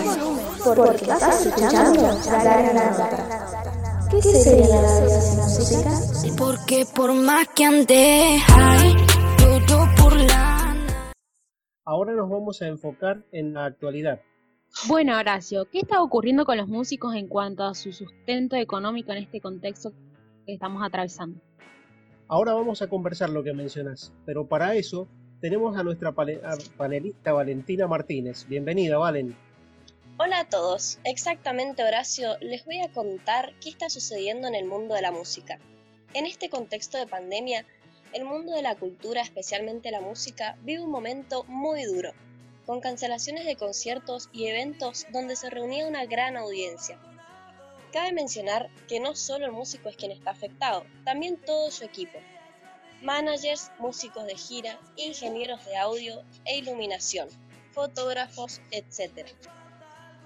porque 0.64 0.96
estás 0.96 1.46
escuchando 1.46 2.02
Dar 2.02 2.60
en 2.60 2.76
la 2.76 2.92
Nota. 2.92 4.08
¿Qué 4.10 4.22
sería 4.22 4.82
la 4.82 5.02
vida 5.02 5.22
sin 5.22 5.40
música? 5.40 6.36
Porque 6.38 6.86
por 6.96 7.14
más 7.14 7.48
que 7.50 7.66
ande, 7.66 8.40
todo 9.68 9.86
por 9.98 10.16
la... 10.16 10.76
Ahora 11.84 12.14
nos 12.14 12.30
vamos 12.30 12.62
a 12.62 12.68
enfocar 12.68 13.26
en 13.32 13.54
la 13.54 13.66
actualidad. 13.66 14.22
Bueno, 14.84 15.18
Horacio, 15.18 15.66
¿qué 15.72 15.80
está 15.80 16.04
ocurriendo 16.04 16.46
con 16.46 16.58
los 16.58 16.68
músicos 16.68 17.16
en 17.16 17.28
cuanto 17.28 17.64
a 17.64 17.74
su 17.74 17.92
sustento 17.92 18.56
económico 18.56 19.12
en 19.14 19.20
este 19.20 19.42
contexto 19.42 19.94
que 20.46 20.54
estamos 20.54 20.84
atravesando? 20.86 21.42
Ahora 22.28 22.54
vamos 22.54 22.84
a 22.84 22.88
conversar 22.88 23.30
lo 23.32 23.44
que 23.44 23.54
mencionas, 23.54 24.14
pero 24.26 24.48
para 24.48 24.76
eso 24.76 25.08
tenemos 25.42 25.76
a 25.76 25.84
nuestra 25.84 26.12
panelista 26.12 27.34
Valentina 27.34 27.88
Martínez. 27.88 28.46
Bienvenida, 28.48 29.00
Valen. 29.00 29.36
Hola 30.18 30.42
a 30.42 30.50
todos, 30.50 31.00
exactamente 31.04 31.84
Horacio, 31.84 32.38
les 32.42 32.64
voy 32.66 32.82
a 32.82 32.92
contar 32.92 33.54
qué 33.62 33.70
está 33.70 33.90
sucediendo 33.90 34.48
en 34.48 34.56
el 34.56 34.66
mundo 34.66 34.94
de 34.94 35.02
la 35.02 35.12
música. 35.12 35.58
En 36.14 36.26
este 36.26 36.50
contexto 36.50 36.98
de 36.98 37.08
pandemia, 37.08 37.66
el 38.14 38.24
mundo 38.24 38.54
de 38.54 38.62
la 38.62 38.76
cultura, 38.76 39.22
especialmente 39.22 39.90
la 39.90 40.02
música, 40.02 40.58
vive 40.64 40.84
un 40.84 40.92
momento 40.92 41.44
muy 41.48 41.84
duro, 41.84 42.12
con 42.66 42.82
cancelaciones 42.82 43.46
de 43.46 43.56
conciertos 43.56 44.30
y 44.32 44.48
eventos 44.48 45.06
donde 45.12 45.36
se 45.36 45.50
reunía 45.50 45.88
una 45.88 46.06
gran 46.06 46.38
audiencia. 46.38 47.00
Cabe 47.92 48.12
mencionar 48.12 48.70
que 48.88 49.00
no 49.00 49.16
solo 49.16 49.46
el 49.46 49.52
músico 49.52 49.88
es 49.90 49.96
quien 49.96 50.12
está 50.12 50.32
afectado, 50.32 50.84
también 51.04 51.38
todo 51.38 51.72
su 51.72 51.86
equipo. 51.86 52.20
Managers, 53.02 53.72
músicos 53.80 54.26
de 54.26 54.36
gira, 54.36 54.80
ingenieros 54.98 55.64
de 55.66 55.78
audio 55.78 56.24
e 56.44 56.58
iluminación, 56.58 57.30
fotógrafos, 57.72 58.62
etc. 58.72 59.30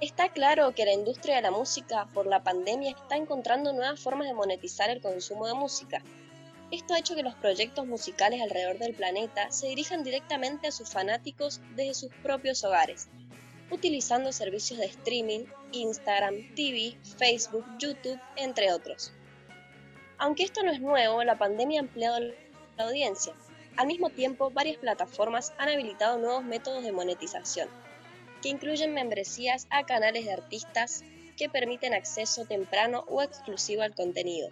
Está 0.01 0.29
claro 0.29 0.74
que 0.74 0.86
la 0.86 0.93
industria 0.93 1.36
de 1.36 1.41
la 1.41 1.51
música 1.51 2.08
por 2.13 2.25
la 2.25 2.41
pandemia 2.41 2.91
está 2.91 3.17
encontrando 3.17 3.74
nuevas 3.74 4.00
formas 4.00 4.27
de 4.27 4.34
monetizar 4.34 4.89
el 4.89 5.01
consumo 5.01 5.46
de 5.46 5.55
música. 5.55 6.01
Esto 6.72 6.94
ha 6.94 7.00
hecho 7.00 7.16
que 7.16 7.24
los 7.24 7.34
proyectos 7.34 7.88
musicales 7.88 8.42
alrededor 8.42 8.78
del 8.78 8.94
planeta 8.94 9.50
se 9.50 9.68
dirijan 9.68 10.04
directamente 10.04 10.68
a 10.68 10.72
sus 10.72 10.92
fanáticos 10.92 11.62
desde 11.76 11.96
sus 11.96 12.14
propios 12.22 12.64
hogares, 12.64 13.08
utilizando 13.72 14.32
servicios 14.32 14.80
de 14.80 14.86
streaming, 14.86 15.46
Instagram, 15.72 16.54
TV, 16.54 16.96
Facebook, 17.18 17.66
YouTube, 17.80 18.20
entre 18.36 18.72
otros. 18.72 19.12
Aunque 20.20 20.44
esto 20.44 20.62
no 20.62 20.72
es 20.72 20.80
nuevo, 20.80 21.24
la 21.24 21.40
pandemia 21.40 21.80
ha 21.80 21.84
ampliado 21.84 22.20
la 22.20 22.84
audiencia. 22.84 23.34
Al 23.76 23.88
mismo 23.88 24.12
tiempo, 24.12 24.52
varias 24.52 24.78
plataformas 24.78 25.54
han 25.58 25.70
habilitado 25.70 26.20
nuevos 26.20 26.44
métodos 26.44 26.84
de 26.84 26.92
monetización, 26.92 27.68
que 28.44 28.50
incluyen 28.50 28.94
membresías 28.94 29.66
a 29.72 29.86
canales 29.86 30.26
de 30.26 30.34
artistas 30.34 31.04
que 31.36 31.50
permiten 31.50 31.96
acceso 31.96 32.46
temprano 32.46 33.06
o 33.08 33.24
exclusivo 33.24 33.82
al 33.82 33.96
contenido, 33.96 34.50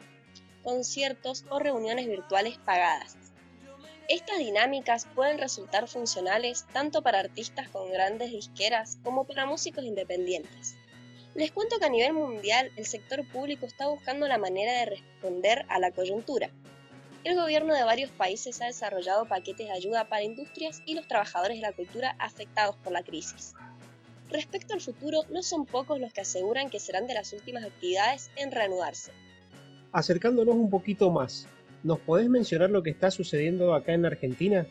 conciertos 0.67 1.45
o 1.49 1.59
reuniones 1.59 2.07
virtuales 2.07 2.57
pagadas. 2.57 3.15
Estas 4.09 4.39
dinámicas 4.39 5.07
pueden 5.15 5.37
resultar 5.37 5.87
funcionales 5.87 6.65
tanto 6.73 7.01
para 7.01 7.21
artistas 7.21 7.69
con 7.69 7.89
grandes 7.89 8.31
disqueras 8.31 8.97
como 9.01 9.23
para 9.23 9.45
músicos 9.45 9.85
independientes. 9.85 10.75
Les 11.35 11.53
cuento 11.53 11.79
que 11.79 11.85
a 11.85 11.89
nivel 11.89 12.11
mundial 12.11 12.69
el 12.75 12.85
sector 12.85 13.25
público 13.29 13.65
está 13.65 13.87
buscando 13.87 14.27
la 14.27 14.37
manera 14.37 14.73
de 14.73 14.87
responder 14.87 15.65
a 15.69 15.79
la 15.79 15.91
coyuntura. 15.91 16.49
El 17.23 17.37
gobierno 17.37 17.73
de 17.73 17.85
varios 17.85 18.11
países 18.11 18.61
ha 18.61 18.65
desarrollado 18.65 19.25
paquetes 19.25 19.67
de 19.67 19.73
ayuda 19.73 20.09
para 20.09 20.23
industrias 20.23 20.81
y 20.85 20.95
los 20.95 21.07
trabajadores 21.07 21.59
de 21.59 21.61
la 21.61 21.71
cultura 21.71 22.17
afectados 22.19 22.75
por 22.83 22.91
la 22.91 23.03
crisis. 23.03 23.53
Respecto 24.29 24.73
al 24.73 24.81
futuro, 24.81 25.21
no 25.29 25.43
son 25.43 25.65
pocos 25.65 25.97
los 26.01 26.11
que 26.11 26.21
aseguran 26.21 26.69
que 26.69 26.81
serán 26.81 27.07
de 27.07 27.13
las 27.13 27.31
últimas 27.31 27.63
actividades 27.63 28.31
en 28.35 28.51
reanudarse. 28.51 29.13
Acercándonos 29.91 30.55
un 30.55 30.69
poquito 30.69 31.11
más, 31.11 31.47
¿nos 31.83 31.99
podés 31.99 32.29
mencionar 32.29 32.69
lo 32.69 32.83
que 32.83 32.89
está 32.89 33.09
sucediendo 33.11 33.73
acá 33.73 33.93
en 33.93 34.05
Argentina? 34.05 34.67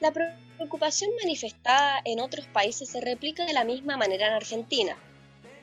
La 0.00 0.12
preocupación 0.12 1.10
manifestada 1.22 2.00
en 2.04 2.20
otros 2.20 2.46
países 2.46 2.88
se 2.88 3.00
replica 3.00 3.44
de 3.46 3.52
la 3.52 3.64
misma 3.64 3.96
manera 3.96 4.28
en 4.28 4.34
Argentina. 4.34 4.96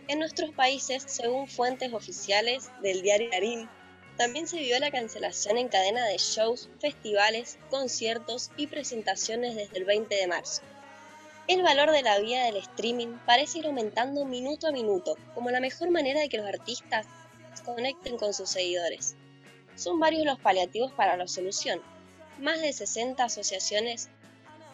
En 0.08 0.20
nuestros 0.20 0.52
países, 0.52 1.04
según 1.08 1.48
fuentes 1.48 1.94
oficiales 1.94 2.70
del 2.84 3.02
diario 3.02 3.30
Clarín, 3.30 3.70
también 4.18 4.48
se 4.48 4.60
vio 4.60 4.78
la 4.80 4.92
cancelación 4.92 5.58
en 5.58 5.68
cadena 5.68 6.06
de 6.06 6.18
shows, 6.18 6.70
festivales, 6.80 7.58
conciertos 7.70 8.52
y 8.56 8.68
presentaciones 8.68 9.56
desde 9.56 9.78
el 9.78 9.86
20 9.86 10.14
de 10.14 10.28
marzo. 10.28 10.62
El 11.48 11.64
valor 11.64 11.92
de 11.92 12.02
la 12.02 12.20
vía 12.20 12.46
del 12.46 12.58
streaming 12.58 13.18
parece 13.26 13.60
ir 13.60 13.68
aumentando 13.68 14.26
minuto 14.26 14.68
a 14.68 14.72
minuto, 14.72 15.16
como 15.34 15.52
la 15.52 15.60
mejor 15.60 15.92
manera 15.92 16.20
de 16.20 16.30
que 16.30 16.38
los 16.38 16.48
artistas 16.48 17.06
conecten 17.62 18.18
con 18.18 18.34
sus 18.34 18.50
seguidores. 18.50 19.16
Son 19.76 20.00
varios 20.00 20.26
los 20.26 20.40
paliativos 20.40 20.92
para 20.94 21.18
la 21.18 21.28
solución. 21.28 21.82
Más 22.40 22.62
de 22.62 22.74
60 22.74 23.24
asociaciones 23.24 24.10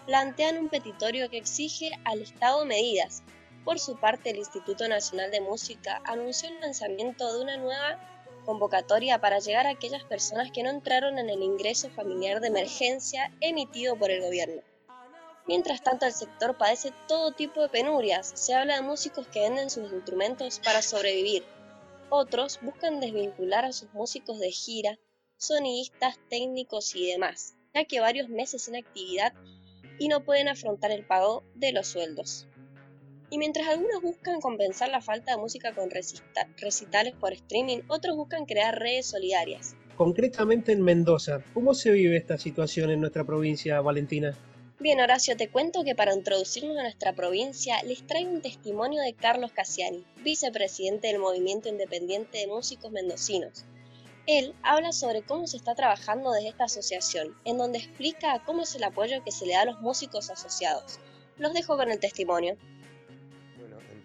plantean 0.05 0.57
un 0.57 0.69
petitorio 0.69 1.29
que 1.29 1.37
exige 1.37 1.91
al 2.05 2.21
Estado 2.21 2.65
medidas. 2.65 3.23
Por 3.63 3.79
su 3.79 3.97
parte, 3.97 4.31
el 4.31 4.37
Instituto 4.37 4.87
Nacional 4.87 5.31
de 5.31 5.41
Música 5.41 6.01
anunció 6.05 6.49
el 6.49 6.59
lanzamiento 6.59 7.31
de 7.31 7.41
una 7.41 7.57
nueva 7.57 7.99
convocatoria 8.45 9.19
para 9.19 9.39
llegar 9.39 9.67
a 9.67 9.71
aquellas 9.71 10.03
personas 10.03 10.51
que 10.51 10.63
no 10.63 10.69
entraron 10.69 11.19
en 11.19 11.29
el 11.29 11.43
ingreso 11.43 11.89
familiar 11.91 12.41
de 12.41 12.47
emergencia 12.47 13.31
emitido 13.39 13.95
por 13.95 14.09
el 14.09 14.21
gobierno. 14.21 14.61
Mientras 15.47 15.83
tanto, 15.83 16.05
el 16.05 16.13
sector 16.13 16.57
padece 16.57 16.93
todo 17.07 17.31
tipo 17.31 17.61
de 17.61 17.69
penurias. 17.69 18.31
Se 18.35 18.53
habla 18.53 18.75
de 18.75 18.81
músicos 18.81 19.27
que 19.27 19.41
venden 19.41 19.69
sus 19.69 19.91
instrumentos 19.91 20.59
para 20.63 20.81
sobrevivir. 20.81 21.43
Otros 22.13 22.59
buscan 22.61 22.99
desvincular 22.99 23.63
a 23.63 23.71
sus 23.71 23.93
músicos 23.93 24.37
de 24.37 24.51
gira, 24.51 24.99
sonidistas, 25.37 26.19
técnicos 26.29 26.93
y 26.93 27.07
demás, 27.07 27.55
ya 27.73 27.85
que 27.85 28.01
varios 28.01 28.27
meses 28.27 28.63
sin 28.63 28.75
actividad 28.75 29.33
y 29.97 30.09
no 30.09 30.25
pueden 30.25 30.49
afrontar 30.49 30.91
el 30.91 31.05
pago 31.05 31.41
de 31.55 31.71
los 31.71 31.87
sueldos. 31.87 32.47
Y 33.29 33.37
mientras 33.37 33.65
algunos 33.69 34.01
buscan 34.01 34.41
compensar 34.41 34.89
la 34.89 34.99
falta 34.99 35.31
de 35.31 35.37
música 35.37 35.73
con 35.73 35.89
recita- 35.89 36.49
recitales 36.57 37.15
por 37.15 37.31
streaming, 37.31 37.79
otros 37.87 38.17
buscan 38.17 38.45
crear 38.45 38.77
redes 38.77 39.05
solidarias. 39.05 39.77
Concretamente 39.95 40.73
en 40.73 40.81
Mendoza, 40.81 41.41
¿cómo 41.53 41.73
se 41.73 41.91
vive 41.91 42.17
esta 42.17 42.37
situación 42.37 42.89
en 42.89 42.99
nuestra 42.99 43.23
provincia, 43.23 43.79
Valentina? 43.79 44.37
Bien, 44.81 44.99
Horacio, 44.99 45.37
te 45.37 45.47
cuento 45.47 45.83
que 45.83 45.93
para 45.93 46.15
introducirnos 46.15 46.75
a 46.75 46.81
nuestra 46.81 47.13
provincia 47.13 47.83
les 47.83 48.07
traigo 48.07 48.31
un 48.31 48.41
testimonio 48.41 49.03
de 49.03 49.13
Carlos 49.13 49.51
Cassiani, 49.51 50.03
vicepresidente 50.23 51.05
del 51.05 51.19
Movimiento 51.19 51.69
Independiente 51.69 52.39
de 52.39 52.47
Músicos 52.47 52.91
Mendocinos. 52.91 53.63
Él 54.25 54.55
habla 54.63 54.91
sobre 54.91 55.21
cómo 55.21 55.45
se 55.45 55.57
está 55.57 55.75
trabajando 55.75 56.31
desde 56.31 56.49
esta 56.49 56.63
asociación, 56.63 57.37
en 57.45 57.59
donde 57.59 57.77
explica 57.77 58.41
cómo 58.43 58.63
es 58.63 58.73
el 58.73 58.83
apoyo 58.83 59.23
que 59.23 59.31
se 59.31 59.45
le 59.45 59.53
da 59.53 59.61
a 59.61 59.65
los 59.65 59.81
músicos 59.81 60.31
asociados. 60.31 60.99
Los 61.37 61.53
dejo 61.53 61.77
con 61.77 61.91
el 61.91 61.99
testimonio. 61.99 62.57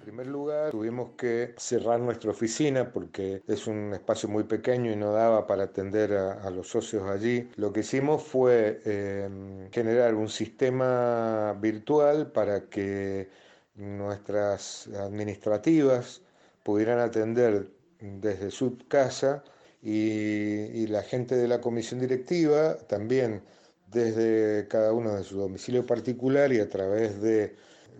En 0.06 0.12
primer 0.12 0.28
lugar, 0.28 0.70
tuvimos 0.70 1.16
que 1.16 1.52
cerrar 1.56 1.98
nuestra 1.98 2.30
oficina 2.30 2.92
porque 2.92 3.42
es 3.48 3.66
un 3.66 3.92
espacio 3.92 4.28
muy 4.28 4.44
pequeño 4.44 4.92
y 4.92 4.94
no 4.94 5.10
daba 5.10 5.48
para 5.48 5.64
atender 5.64 6.12
a, 6.12 6.48
los 6.50 6.68
socios 6.68 7.10
allí. 7.10 7.50
Lo 7.56 7.72
que 7.72 7.80
hicimos 7.80 8.22
fue 8.22 8.80
eh, 8.84 9.68
generar 9.72 10.14
un 10.14 10.28
sistema 10.28 11.54
virtual 11.60 12.30
para 12.30 12.68
que 12.68 13.30
nuestras 13.74 14.86
administrativas 14.86 16.22
pudieran 16.62 17.00
atender 17.00 17.68
desde 17.98 18.52
su 18.52 18.78
casa 18.86 19.42
y 19.82 20.86
la 20.86 21.02
gente 21.02 21.34
de 21.34 21.48
la 21.48 21.60
comisión 21.60 21.98
directiva 21.98 22.78
también 22.86 23.42
desde 23.90 24.68
cada 24.68 24.92
uno 24.92 25.16
de 25.16 25.24
su 25.24 25.36
domicilio 25.36 25.84
particular 25.84 26.52
y 26.52 26.60
a 26.60 26.68
través 26.68 27.20
de 27.20 27.56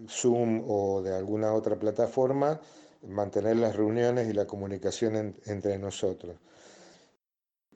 Zoom 0.08 0.64
o 0.66 1.02
de 1.02 1.14
alguna 1.14 1.52
otra 1.52 1.76
plataforma, 1.76 2.60
mantener 3.02 3.56
las 3.56 3.76
reuniones 3.76 4.28
y 4.28 4.32
la 4.32 4.46
comunicación 4.46 5.16
en, 5.16 5.36
entre 5.46 5.78
nosotros. 5.78 6.36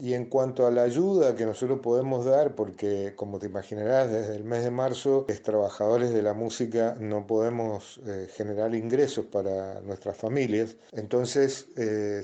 Y 0.01 0.15
en 0.15 0.25
cuanto 0.31 0.67
a 0.67 0.71
la 0.71 0.83
ayuda 0.83 1.37
que 1.37 1.45
nosotros 1.45 1.81
podemos 1.81 2.25
dar, 2.25 2.55
porque 2.55 3.13
como 3.17 3.39
te 3.39 3.47
imaginarás, 3.47 4.11
desde 4.11 4.35
el 4.35 4.45
mes 4.45 4.65
de 4.65 4.71
marzo, 4.71 5.27
los 5.29 5.43
trabajadores 5.43 6.11
de 6.11 6.23
la 6.23 6.33
música 6.33 6.97
no 6.99 7.27
podemos 7.27 8.01
eh, 8.07 8.27
generar 8.35 8.75
ingresos 8.75 9.27
para 9.27 9.83
nuestras 9.83 10.17
familias, 10.17 10.77
entonces 10.93 11.69
eh, 11.77 12.23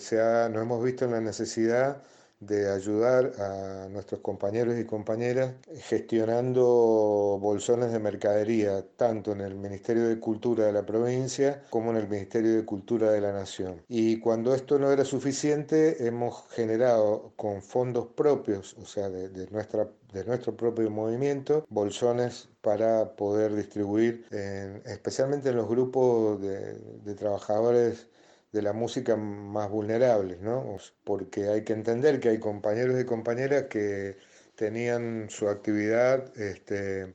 nos 0.51 0.63
hemos 0.63 0.83
visto 0.83 1.05
en 1.05 1.11
la 1.11 1.21
necesidad 1.21 2.03
de 2.41 2.71
ayudar 2.71 3.33
a 3.41 3.89
nuestros 3.89 4.21
compañeros 4.21 4.79
y 4.79 4.85
compañeras 4.85 5.55
gestionando 5.81 7.39
bolsones 7.41 7.93
de 7.93 7.99
mercadería, 7.99 8.85
tanto 8.97 9.33
en 9.33 9.41
el 9.41 9.55
Ministerio 9.55 10.09
de 10.09 10.21
Cultura 10.21 10.67
de 10.67 10.73
la 10.73 10.85
provincia 10.85 11.63
como 11.71 11.91
en 11.91 11.97
el 11.97 12.09
Ministerio 12.09 12.57
de 12.57 12.65
Cultura 12.65 13.11
de 13.11 13.21
la 13.21 13.33
Nación. 13.33 13.83
Y 13.89 14.19
cuando 14.21 14.55
esto 14.55 14.79
no 14.79 14.91
era 14.91 15.05
suficiente, 15.05 16.07
hemos 16.07 16.45
generado 16.51 17.33
con 17.37 17.63
fondos 17.63 18.09
propios, 18.09 18.77
o 18.83 18.87
sea, 18.87 19.09
de, 19.09 19.49
nuestra 19.51 19.89
de 20.13 20.25
nuestro 20.25 20.57
propio 20.57 20.91
movimiento, 20.91 21.67
bolsones 21.69 22.49
para 22.61 23.17
poder 23.17 23.55
distribuir, 23.55 24.27
especialmente 24.85 25.51
en 25.51 25.57
los 25.57 25.69
grupos 25.69 26.41
de, 26.41 26.75
de 27.05 27.15
trabajadores 27.15 28.09
de 28.57 28.63
la 28.63 28.73
música 28.73 29.17
más 29.17 29.71
vulnerables, 29.71 30.41
¿no? 30.41 30.79
Porque 31.05 31.49
hay 31.51 31.63
que 31.63 31.75
entender 31.75 32.21
que 32.21 32.31
hay 32.31 32.39
compañeros 32.39 32.99
y 32.99 33.05
compañeras 33.05 33.65
que 33.65 34.17
tenían 34.55 35.29
su 35.29 35.51
actividad 35.51 36.35
este, 36.41 37.15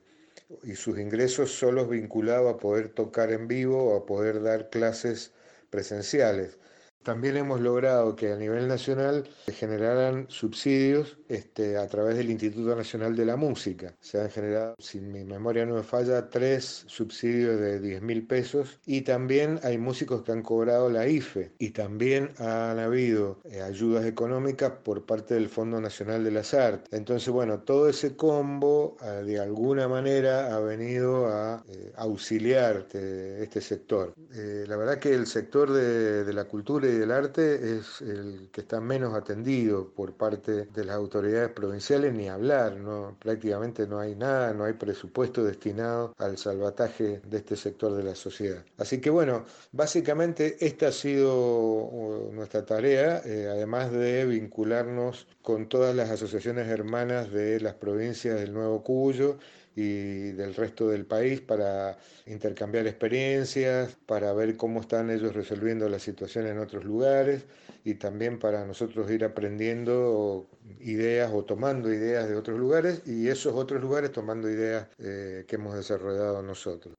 y 0.62 0.76
sus 0.76 1.00
ingresos 1.00 1.50
solos 1.50 1.88
vinculados 1.88 2.54
a 2.54 2.58
poder 2.58 2.90
tocar 2.90 3.32
en 3.32 3.48
vivo 3.48 3.96
a 3.96 4.06
poder 4.06 4.40
dar 4.42 4.70
clases 4.70 5.32
presenciales. 5.70 6.58
También 7.02 7.36
hemos 7.36 7.60
logrado 7.60 8.14
que 8.14 8.32
a 8.32 8.36
nivel 8.36 8.68
nacional 8.68 9.28
se 9.46 9.52
generaran 9.52 10.26
subsidios 10.28 11.18
este, 11.28 11.76
a 11.76 11.86
través 11.88 12.16
del 12.16 12.30
Instituto 12.30 12.76
Nacional 12.76 13.16
de 13.16 13.26
la 13.26 13.36
Música. 13.36 13.94
Se 14.00 14.20
han 14.20 14.30
generado, 14.30 14.76
si 14.78 15.00
mi 15.00 15.24
memoria 15.24 15.66
no 15.66 15.74
me 15.74 15.82
falla, 15.82 16.30
tres 16.30 16.84
subsidios 16.86 17.58
de 17.58 17.80
10 17.80 18.02
mil 18.02 18.26
pesos 18.26 18.78
y 18.86 19.00
también 19.00 19.58
hay 19.64 19.78
músicos 19.78 20.22
que 20.22 20.32
han 20.32 20.42
cobrado 20.42 20.90
la 20.90 21.08
IFE 21.08 21.52
y 21.58 21.70
también 21.70 22.30
han 22.38 22.78
habido 22.78 23.40
eh, 23.44 23.62
ayudas 23.62 24.04
económicas 24.04 24.72
por 24.84 25.04
parte 25.04 25.34
del 25.34 25.48
Fondo 25.48 25.80
Nacional 25.80 26.22
de 26.22 26.30
las 26.30 26.54
Artes. 26.54 26.88
Entonces, 26.92 27.28
bueno, 27.30 27.60
todo 27.60 27.88
ese 27.88 28.14
combo 28.14 28.96
eh, 29.02 29.24
de 29.24 29.40
alguna 29.40 29.88
manera 29.88 30.54
ha 30.54 30.60
venido 30.60 31.26
a 31.26 31.64
eh, 31.68 31.92
auxiliar 31.96 32.76
este, 32.76 33.42
este 33.42 33.60
sector. 33.60 34.14
la 34.16 34.76
verdad 34.76 34.98
que 34.98 35.12
el 35.14 35.26
sector 35.26 35.72
de, 35.72 36.24
de 36.24 36.32
la 36.32 36.44
cultura 36.44 36.91
del 36.98 37.10
arte 37.10 37.76
es 37.76 38.00
el 38.00 38.48
que 38.52 38.62
está 38.62 38.80
menos 38.80 39.14
atendido 39.14 39.88
por 39.88 40.14
parte 40.14 40.66
de 40.66 40.84
las 40.84 40.96
autoridades 40.96 41.50
provinciales, 41.50 42.12
ni 42.12 42.28
hablar, 42.28 42.76
¿no? 42.76 43.16
prácticamente 43.18 43.86
no 43.86 43.98
hay 43.98 44.14
nada, 44.14 44.52
no 44.52 44.64
hay 44.64 44.74
presupuesto 44.74 45.44
destinado 45.44 46.14
al 46.18 46.38
salvataje 46.38 47.20
de 47.24 47.36
este 47.36 47.56
sector 47.56 47.94
de 47.94 48.02
la 48.02 48.14
sociedad. 48.14 48.64
Así 48.78 49.00
que 49.00 49.10
bueno, 49.10 49.44
básicamente 49.72 50.56
esta 50.60 50.88
ha 50.88 50.92
sido 50.92 51.34
uh, 51.34 52.32
nuestra 52.32 52.64
tarea, 52.64 53.22
eh, 53.24 53.48
además 53.50 53.90
de 53.92 54.24
vincularnos 54.26 55.26
con 55.42 55.68
todas 55.68 55.94
las 55.94 56.10
asociaciones 56.10 56.68
hermanas 56.68 57.30
de 57.30 57.60
las 57.60 57.74
provincias 57.74 58.38
del 58.38 58.52
Nuevo 58.52 58.82
Cuyo, 58.82 59.38
y 59.74 60.32
del 60.32 60.54
resto 60.54 60.88
del 60.88 61.06
país 61.06 61.40
para 61.40 61.96
intercambiar 62.26 62.86
experiencias, 62.86 63.96
para 64.06 64.32
ver 64.32 64.56
cómo 64.56 64.80
están 64.80 65.10
ellos 65.10 65.34
resolviendo 65.34 65.88
la 65.88 65.98
situación 65.98 66.46
en 66.46 66.58
otros 66.58 66.84
lugares 66.84 67.44
y 67.84 67.94
también 67.94 68.38
para 68.38 68.64
nosotros 68.64 69.10
ir 69.10 69.24
aprendiendo 69.24 70.46
ideas 70.80 71.30
o 71.32 71.44
tomando 71.44 71.92
ideas 71.92 72.28
de 72.28 72.36
otros 72.36 72.58
lugares 72.58 73.02
y 73.06 73.28
esos 73.28 73.54
otros 73.54 73.80
lugares 73.80 74.12
tomando 74.12 74.48
ideas 74.50 74.88
eh, 74.98 75.44
que 75.48 75.56
hemos 75.56 75.74
desarrollado 75.74 76.42
nosotros. 76.42 76.94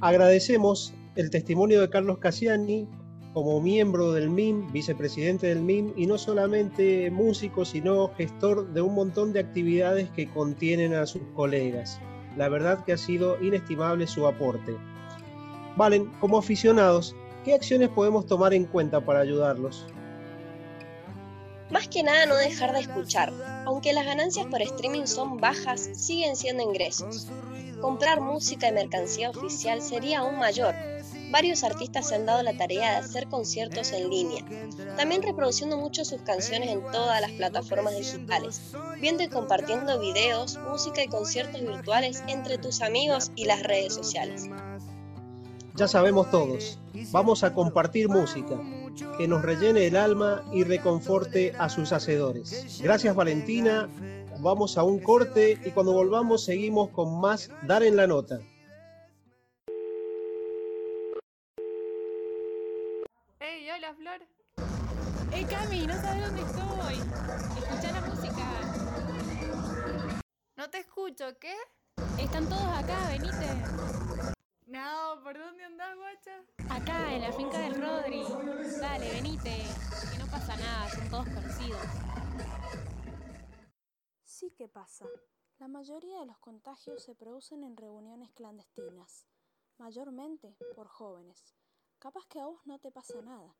Agradecemos 0.00 0.92
el 1.16 1.30
testimonio 1.30 1.80
de 1.80 1.88
Carlos 1.88 2.18
Cassiani 2.18 2.86
como 3.36 3.60
miembro 3.60 4.12
del 4.12 4.30
MIM, 4.30 4.72
vicepresidente 4.72 5.48
del 5.48 5.60
MIM, 5.60 5.92
y 5.94 6.06
no 6.06 6.16
solamente 6.16 7.10
músico, 7.10 7.66
sino 7.66 8.08
gestor 8.16 8.72
de 8.72 8.80
un 8.80 8.94
montón 8.94 9.34
de 9.34 9.40
actividades 9.40 10.08
que 10.08 10.26
contienen 10.30 10.94
a 10.94 11.04
sus 11.04 11.20
colegas. 11.34 12.00
La 12.34 12.48
verdad 12.48 12.82
que 12.86 12.94
ha 12.94 12.96
sido 12.96 13.38
inestimable 13.44 14.06
su 14.06 14.26
aporte. 14.26 14.74
Valen, 15.76 16.06
como 16.18 16.38
aficionados, 16.38 17.14
¿qué 17.44 17.52
acciones 17.52 17.90
podemos 17.90 18.24
tomar 18.24 18.54
en 18.54 18.64
cuenta 18.64 19.04
para 19.04 19.20
ayudarlos? 19.20 19.86
Más 21.70 21.88
que 21.88 22.02
nada 22.02 22.24
no 22.24 22.36
dejar 22.36 22.72
de 22.72 22.80
escuchar. 22.80 23.34
Aunque 23.66 23.92
las 23.92 24.06
ganancias 24.06 24.46
por 24.46 24.62
streaming 24.62 25.04
son 25.04 25.36
bajas, 25.36 25.90
siguen 25.92 26.36
siendo 26.36 26.62
ingresos. 26.62 27.28
Comprar 27.82 28.22
música 28.22 28.68
y 28.68 28.72
mercancía 28.72 29.28
oficial 29.28 29.82
sería 29.82 30.20
aún 30.20 30.38
mayor, 30.38 30.74
varios 31.36 31.64
artistas 31.64 32.08
se 32.08 32.14
han 32.14 32.24
dado 32.24 32.42
la 32.42 32.56
tarea 32.56 32.92
de 32.92 32.96
hacer 32.96 33.26
conciertos 33.26 33.92
en 33.92 34.08
línea, 34.08 34.42
también 34.96 35.22
reproduciendo 35.22 35.76
mucho 35.76 36.02
sus 36.02 36.22
canciones 36.22 36.70
en 36.70 36.80
todas 36.90 37.20
las 37.20 37.30
plataformas 37.32 37.94
digitales, 37.94 38.72
viendo 39.02 39.22
y 39.22 39.28
compartiendo 39.28 40.00
videos, 40.00 40.58
música 40.66 41.02
y 41.02 41.08
conciertos 41.08 41.60
virtuales 41.60 42.24
entre 42.26 42.56
tus 42.56 42.80
amigos 42.80 43.32
y 43.36 43.44
las 43.44 43.62
redes 43.64 43.92
sociales. 43.92 44.48
Ya 45.74 45.86
sabemos 45.86 46.30
todos, 46.30 46.78
vamos 47.12 47.44
a 47.44 47.52
compartir 47.52 48.08
música 48.08 48.58
que 49.18 49.28
nos 49.28 49.42
rellene 49.42 49.88
el 49.88 49.96
alma 49.96 50.42
y 50.54 50.64
reconforte 50.64 51.52
a 51.58 51.68
sus 51.68 51.92
hacedores. 51.92 52.80
Gracias 52.80 53.14
Valentina, 53.14 53.90
vamos 54.40 54.78
a 54.78 54.84
un 54.84 55.00
corte 55.00 55.58
y 55.62 55.70
cuando 55.72 55.92
volvamos 55.92 56.44
seguimos 56.44 56.88
con 56.88 57.20
más 57.20 57.50
Dar 57.66 57.82
en 57.82 57.96
la 57.96 58.06
Nota. 58.06 58.40
Dónde 75.56 75.64
andás, 75.64 75.96
guacha? 75.96 76.44
Acá, 76.68 77.14
en 77.14 77.22
la 77.22 77.32
finca 77.32 77.58
del 77.58 77.80
Rodri. 77.80 78.22
Dale, 78.78 79.10
venite. 79.10 79.64
Que 80.12 80.18
no 80.18 80.26
pasa 80.26 80.54
nada, 80.56 80.90
son 80.90 81.08
todos 81.08 81.28
conocidos. 81.28 81.80
Sí 84.24 84.50
que 84.50 84.68
pasa. 84.68 85.06
La 85.58 85.68
mayoría 85.68 86.20
de 86.20 86.26
los 86.26 86.38
contagios 86.40 87.02
se 87.02 87.14
producen 87.14 87.64
en 87.64 87.74
reuniones 87.74 88.30
clandestinas, 88.32 89.26
mayormente 89.78 90.54
por 90.74 90.88
jóvenes. 90.88 91.54
Capaz 91.98 92.26
que 92.26 92.38
a 92.38 92.46
vos 92.46 92.60
no 92.66 92.78
te 92.78 92.92
pasa 92.92 93.22
nada, 93.22 93.56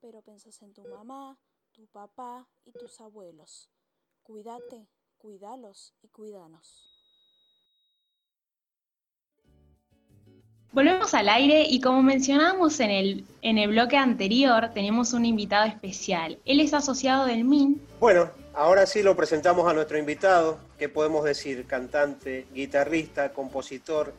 pero 0.00 0.20
pensás 0.20 0.60
en 0.60 0.74
tu 0.74 0.82
mamá, 0.82 1.38
tu 1.72 1.86
papá 1.86 2.46
y 2.66 2.72
tus 2.72 3.00
abuelos. 3.00 3.70
Cuídate, 4.22 4.90
cuídalos 5.16 5.94
y 6.02 6.08
cuídanos. 6.08 6.97
Volvemos 10.72 11.14
al 11.14 11.30
aire 11.30 11.64
y 11.68 11.80
como 11.80 12.02
mencionábamos 12.02 12.78
en 12.80 12.90
el, 12.90 13.24
en 13.40 13.56
el 13.56 13.70
bloque 13.70 13.96
anterior, 13.96 14.70
tenemos 14.74 15.14
un 15.14 15.24
invitado 15.24 15.64
especial. 15.64 16.38
Él 16.44 16.60
es 16.60 16.74
asociado 16.74 17.24
del 17.24 17.44
MIN. 17.44 17.80
Bueno, 17.98 18.30
ahora 18.54 18.84
sí 18.84 19.02
lo 19.02 19.16
presentamos 19.16 19.66
a 19.68 19.72
nuestro 19.72 19.96
invitado. 19.98 20.58
¿Qué 20.78 20.90
podemos 20.90 21.24
decir? 21.24 21.66
Cantante, 21.66 22.46
guitarrista, 22.52 23.32
compositor, 23.32 24.12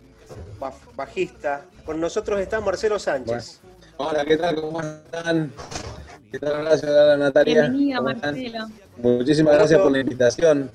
bajista. 0.96 1.66
Con 1.86 2.02
nosotros 2.02 2.40
está 2.40 2.60
Marcelo 2.62 2.98
Sánchez. 2.98 3.62
Hola, 3.98 4.26
¿qué 4.26 4.38
tal? 4.38 4.56
¿Cómo 4.56 4.82
están? 4.82 5.54
¿Qué 6.32 6.40
tal? 6.40 6.64
Gracias, 6.64 7.20
Natalia. 7.20 7.62
Bienvenido, 7.62 8.02
Marcelo. 8.02 8.68
Muchísimas 8.98 9.54
gracias 9.54 9.80
por 9.80 9.92
la 9.92 10.00
invitación. 10.00 10.72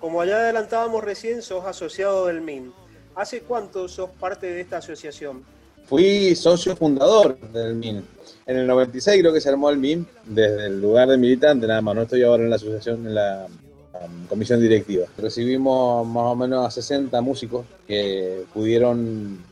Como 0.00 0.24
ya 0.24 0.36
adelantábamos 0.36 1.04
recién, 1.04 1.42
sos 1.42 1.66
asociado 1.66 2.26
del 2.26 2.40
MIN. 2.40 2.72
¿Hace 3.18 3.40
cuánto 3.40 3.88
sos 3.88 4.10
parte 4.10 4.46
de 4.46 4.60
esta 4.60 4.76
asociación? 4.76 5.42
Fui 5.88 6.36
socio 6.36 6.76
fundador 6.76 7.36
del 7.52 7.74
MIN. 7.74 8.04
En 8.46 8.56
el 8.56 8.64
96 8.68 9.20
creo 9.20 9.32
que 9.32 9.40
se 9.40 9.48
armó 9.48 9.70
el 9.70 9.76
MIN 9.76 10.06
desde 10.24 10.66
el 10.66 10.80
lugar 10.80 11.08
de 11.08 11.18
militante, 11.18 11.66
nada 11.66 11.80
más. 11.80 11.96
No 11.96 12.02
estoy 12.02 12.22
ahora 12.22 12.44
en 12.44 12.50
la 12.50 12.54
asociación, 12.54 13.08
en 13.08 13.16
la 13.16 13.48
um, 13.94 14.26
comisión 14.28 14.60
directiva. 14.60 15.06
Recibimos 15.18 16.06
más 16.06 16.26
o 16.26 16.36
menos 16.36 16.64
a 16.64 16.70
60 16.70 17.20
músicos 17.20 17.66
que 17.88 18.44
pudieron 18.54 19.44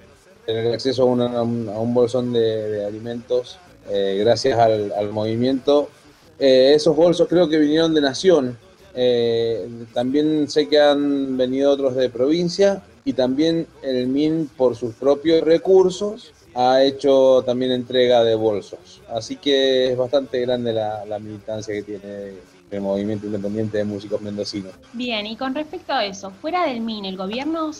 tener 0.46 0.72
acceso 0.72 1.02
a, 1.02 1.42
un, 1.42 1.92
bolsón 1.92 2.32
de, 2.32 2.84
alimentos 2.84 3.58
eh, 3.90 4.16
gracias 4.20 4.56
al, 4.60 5.10
movimiento. 5.10 5.88
Eh, 6.38 6.74
esos 6.76 6.94
bolsos 6.94 7.26
creo 7.26 7.48
que 7.48 7.58
vinieron 7.58 7.92
de 7.94 8.00
Nación. 8.00 8.56
Eh, 8.94 9.68
también 9.92 10.48
sé 10.48 10.68
que 10.68 10.78
han 10.78 11.36
venido 11.36 11.72
otros 11.72 11.96
de 11.96 12.08
provincia 12.10 12.84
y 13.06 13.14
también 13.14 13.66
el 13.82 14.08
MIN 14.08 14.50
por 14.56 14.76
sus 14.76 14.92
propios 14.94 15.42
recursos 15.42 16.32
ha 16.54 16.82
hecho 16.82 17.42
también 17.46 17.70
entrega 17.70 18.22
de 18.24 18.34
bolsos. 18.34 19.00
Así 19.08 19.36
que 19.36 19.92
es 19.92 19.96
bastante 19.96 20.40
grande 20.40 20.72
la, 20.72 21.06
la 21.06 21.18
militancia 21.18 21.72
que 21.72 21.82
tiene 21.82 22.34
el 22.70 22.80
movimiento 22.80 23.26
independiente 23.26 23.78
de 23.78 23.84
músicos 23.84 24.20
mendocinos. 24.20 24.72
Bien, 24.92 25.24
y 25.24 25.36
con 25.36 25.54
respecto 25.54 25.92
a 25.92 26.04
eso, 26.04 26.30
fuera 26.30 26.66
del 26.66 26.80
MIN, 26.80 27.04
¿el 27.04 27.16
gobierno 27.16 27.70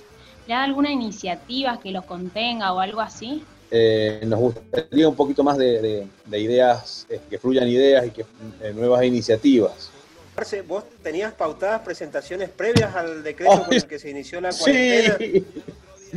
¿Le 0.46 0.54
da 0.54 0.62
alguna 0.62 0.92
iniciativa 0.92 1.80
que 1.80 1.90
los 1.90 2.04
contenga 2.04 2.72
o 2.72 2.78
algo 2.78 3.00
así? 3.00 3.42
eh, 3.70 4.22
nos 4.26 4.38
gustaría 4.38 5.08
un 5.08 5.16
poquito 5.16 5.42
más 5.42 5.58
de, 5.58 6.06
ideas, 6.30 7.06
eh, 7.10 7.20
que 7.28 7.38
fluyan 7.38 7.68
ideas 7.68 8.06
y 8.06 8.10
que 8.10 8.24
eh, 8.62 8.72
nuevas 8.74 9.04
iniciativas. 9.04 9.90
Marce, 10.36 10.60
vos 10.62 10.84
tenías 11.02 11.32
pautadas 11.32 11.80
presentaciones 11.80 12.50
previas 12.50 12.94
al 12.94 13.22
decreto 13.22 13.64
con 13.64 13.72
el 13.72 13.86
que 13.86 13.98
se 13.98 14.10
inició 14.10 14.40
la 14.40 14.50
cuarentena. 14.52 15.16
Sí, 15.18 15.44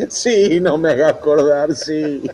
sí, 0.09 0.59
no 0.59 0.77
me 0.77 0.91
hagas 0.91 1.13
acordar, 1.13 1.73
sí. 1.73 2.29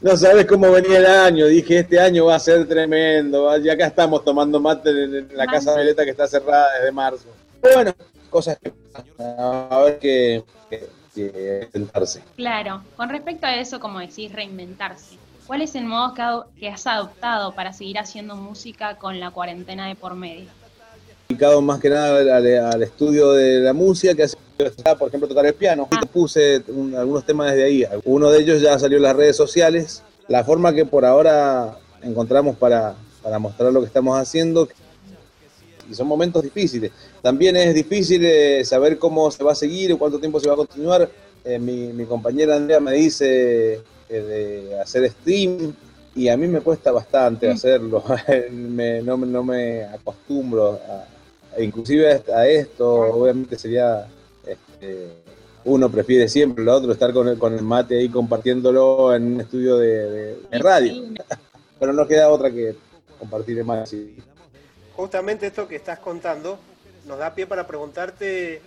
No 0.00 0.16
sabes 0.16 0.46
cómo 0.46 0.70
venía 0.70 0.98
el 0.98 1.06
año, 1.06 1.46
dije 1.46 1.80
este 1.80 1.98
año 1.98 2.26
va 2.26 2.36
a 2.36 2.38
ser 2.38 2.68
tremendo, 2.68 3.56
ya 3.58 3.72
acá 3.72 3.86
estamos 3.86 4.24
tomando 4.24 4.60
mate 4.60 4.90
en 4.90 5.28
la 5.36 5.46
casa 5.46 5.72
de 5.72 5.78
Meleta 5.78 6.04
que 6.04 6.12
está 6.12 6.28
cerrada 6.28 6.68
desde 6.78 6.92
marzo. 6.92 7.26
Bueno, 7.60 7.92
cosas 8.30 8.56
que 8.58 8.72
a 9.18 9.82
ver 9.84 9.98
qué 9.98 10.44
reinventarse. 11.16 12.22
Claro, 12.36 12.84
con 12.96 13.08
respecto 13.08 13.46
a 13.46 13.56
eso, 13.56 13.80
como 13.80 13.98
decís, 13.98 14.30
reinventarse. 14.32 15.16
¿Cuál 15.46 15.62
es 15.62 15.74
el 15.74 15.84
modo 15.84 16.14
que 16.56 16.68
has 16.68 16.86
adoptado 16.86 17.52
para 17.52 17.72
seguir 17.72 17.98
haciendo 17.98 18.36
música 18.36 18.96
con 18.96 19.18
la 19.18 19.32
cuarentena 19.32 19.88
de 19.88 19.96
por 19.96 20.14
medio? 20.14 20.48
Dedicado 21.28 21.60
más 21.62 21.80
que 21.80 21.90
nada 21.90 22.36
al, 22.70 22.82
estudio 22.82 23.32
de 23.32 23.60
la 23.60 23.72
música, 23.72 24.14
que 24.14 24.24
hace, 24.24 24.36
por 24.98 25.08
ejemplo, 25.08 25.28
tocar 25.28 25.46
el 25.46 25.54
piano. 25.54 25.88
Ah. 25.90 26.00
Puse 26.12 26.62
algunos 26.96 27.24
temas 27.24 27.50
desde 27.52 27.64
ahí. 27.64 27.84
Uno 28.04 28.30
de 28.30 28.40
ellos 28.40 28.60
ya 28.60 28.78
salió 28.78 28.98
en 28.98 29.04
las 29.04 29.16
redes 29.16 29.36
sociales. 29.36 30.02
La 30.28 30.44
forma 30.44 30.74
que 30.74 30.84
por 30.84 31.04
ahora 31.04 31.76
encontramos 32.02 32.56
para, 32.56 32.94
para 33.22 33.38
mostrar 33.38 33.72
lo 33.72 33.80
que 33.80 33.86
estamos 33.86 34.18
haciendo, 34.18 34.68
y 35.90 35.94
son 35.94 36.06
momentos 36.06 36.42
difíciles. 36.42 36.90
También 37.22 37.56
es 37.56 37.74
difícil 37.74 38.24
eh, 38.24 38.64
saber 38.64 38.98
cómo 38.98 39.30
se 39.30 39.44
va 39.44 39.52
a 39.52 39.56
seguir 39.56 39.92
o 39.92 39.98
cuánto 39.98 40.18
tiempo 40.18 40.40
se 40.40 40.48
va 40.48 40.54
a 40.54 40.58
continuar. 40.58 41.08
Eh, 41.44 41.58
mi, 41.58 42.04
compañera 42.06 42.56
Andrea 42.56 42.80
me 42.80 42.92
dice 42.92 43.74
eh, 43.74 43.80
de 44.08 44.80
hacer 44.80 45.10
stream 45.10 45.74
y 46.14 46.28
a 46.28 46.36
mí 46.36 46.46
me 46.46 46.60
cuesta 46.60 46.92
bastante 46.92 47.50
hacerlo. 47.50 48.02
no, 48.52 49.16
me 49.16 49.84
acostumbro 49.84 50.80
a, 50.88 51.04
inclusive 51.58 52.22
a 52.34 52.46
esto. 52.46 52.92
Obviamente 52.92 53.58
sería... 53.58 54.06
Este, 54.46 55.24
uno 55.66 55.90
prefiere 55.90 56.28
siempre, 56.28 56.62
lo 56.62 56.74
otro 56.74 56.92
estar 56.92 57.10
con 57.14 57.26
el, 57.26 57.38
con 57.38 57.54
el 57.54 57.62
mate 57.62 57.98
ahí 57.98 58.10
compartiéndolo 58.10 59.14
en 59.14 59.34
un 59.34 59.40
estudio 59.40 59.78
de, 59.78 60.36
radio. 60.52 61.04
Pero 61.80 61.94
no 61.94 62.06
queda 62.06 62.28
otra 62.28 62.50
que 62.50 62.76
compartir 63.18 63.58
el 63.58 63.64
mate 63.64 64.14
justamente 64.96 65.46
esto 65.46 65.66
que 65.68 65.76
estás 65.76 65.98
contando 65.98 66.58
nos 67.06 67.18
da 67.18 67.34
pie 67.34 67.46
para 67.46 67.66
preguntarte 67.66 68.60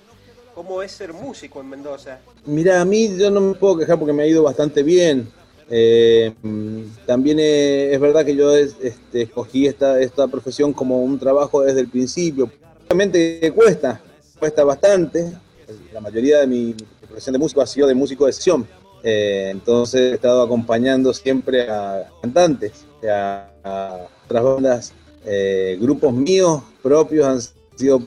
cómo 0.53 0.81
es 0.81 0.91
ser 0.91 1.13
músico 1.13 1.59
en 1.61 1.69
Mendoza. 1.69 2.19
Mira, 2.45 2.81
a 2.81 2.85
mí 2.85 3.17
yo 3.17 3.31
no 3.31 3.41
me 3.41 3.53
puedo 3.55 3.77
quejar 3.77 3.97
porque 3.97 4.13
me 4.13 4.23
ha 4.23 4.27
ido 4.27 4.43
bastante 4.43 4.83
bien. 4.83 5.27
Eh, 5.69 6.33
también 7.05 7.39
es 7.39 7.99
verdad 7.99 8.25
que 8.25 8.35
yo 8.35 8.55
este, 8.55 8.95
escogí 9.21 9.67
esta, 9.67 9.99
esta 9.99 10.27
profesión 10.27 10.71
como 10.71 11.01
un 11.01 11.19
trabajo 11.19 11.61
desde 11.61 11.81
el 11.81 11.87
principio. 11.87 12.51
Obviamente 12.87 13.51
cuesta, 13.53 14.01
cuesta 14.39 14.63
bastante. 14.63 15.31
La 15.93 16.01
mayoría 16.01 16.39
de 16.39 16.47
mi, 16.47 16.75
profesión 17.01 17.33
de 17.33 17.39
músico 17.39 17.61
ha 17.61 17.67
sido 17.67 17.87
de 17.87 17.95
músico 17.95 18.25
de 18.25 18.33
sesión. 18.33 18.67
Eh, 19.03 19.49
entonces 19.51 20.11
he 20.11 20.13
estado 20.15 20.41
acompañando 20.41 21.13
siempre 21.13 21.69
a 21.69 22.09
cantantes, 22.21 22.85
a, 23.09 23.49
a 23.63 24.07
otras 24.25 24.43
bandas 24.43 24.93
eh, 25.29 25.77
grupos 25.81 26.13
míos 26.13 26.63
propios 26.81 27.25
han 27.25 27.41
sido 27.77 28.01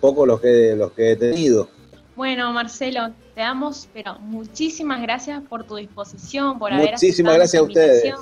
pocos 0.00 0.28
los 0.28 0.38
que, 0.38 0.74
los 0.76 0.92
que 0.92 1.12
he 1.12 1.16
tenido. 1.16 1.66
Bueno, 2.14 2.52
Marcelo, 2.52 3.12
te 3.34 3.40
damos, 3.40 3.88
pero 3.94 4.18
muchísimas 4.18 5.00
gracias 5.00 5.42
por 5.48 5.64
tu 5.64 5.76
disposición, 5.76 6.58
por 6.58 6.72
haber 6.72 6.90
Muchísimas 6.92 7.36
gracias 7.36 7.62
a 7.62 7.64
ustedes. 7.64 8.14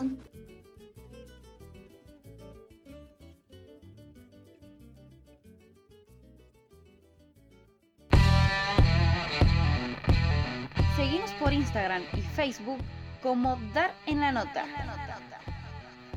Por 11.41 11.53
Instagram 11.53 12.03
y 12.15 12.21
Facebook 12.21 12.79
como 13.23 13.59
Dar 13.75 13.93
en 14.07 14.21
la 14.21 14.33
Nota. 14.33 14.65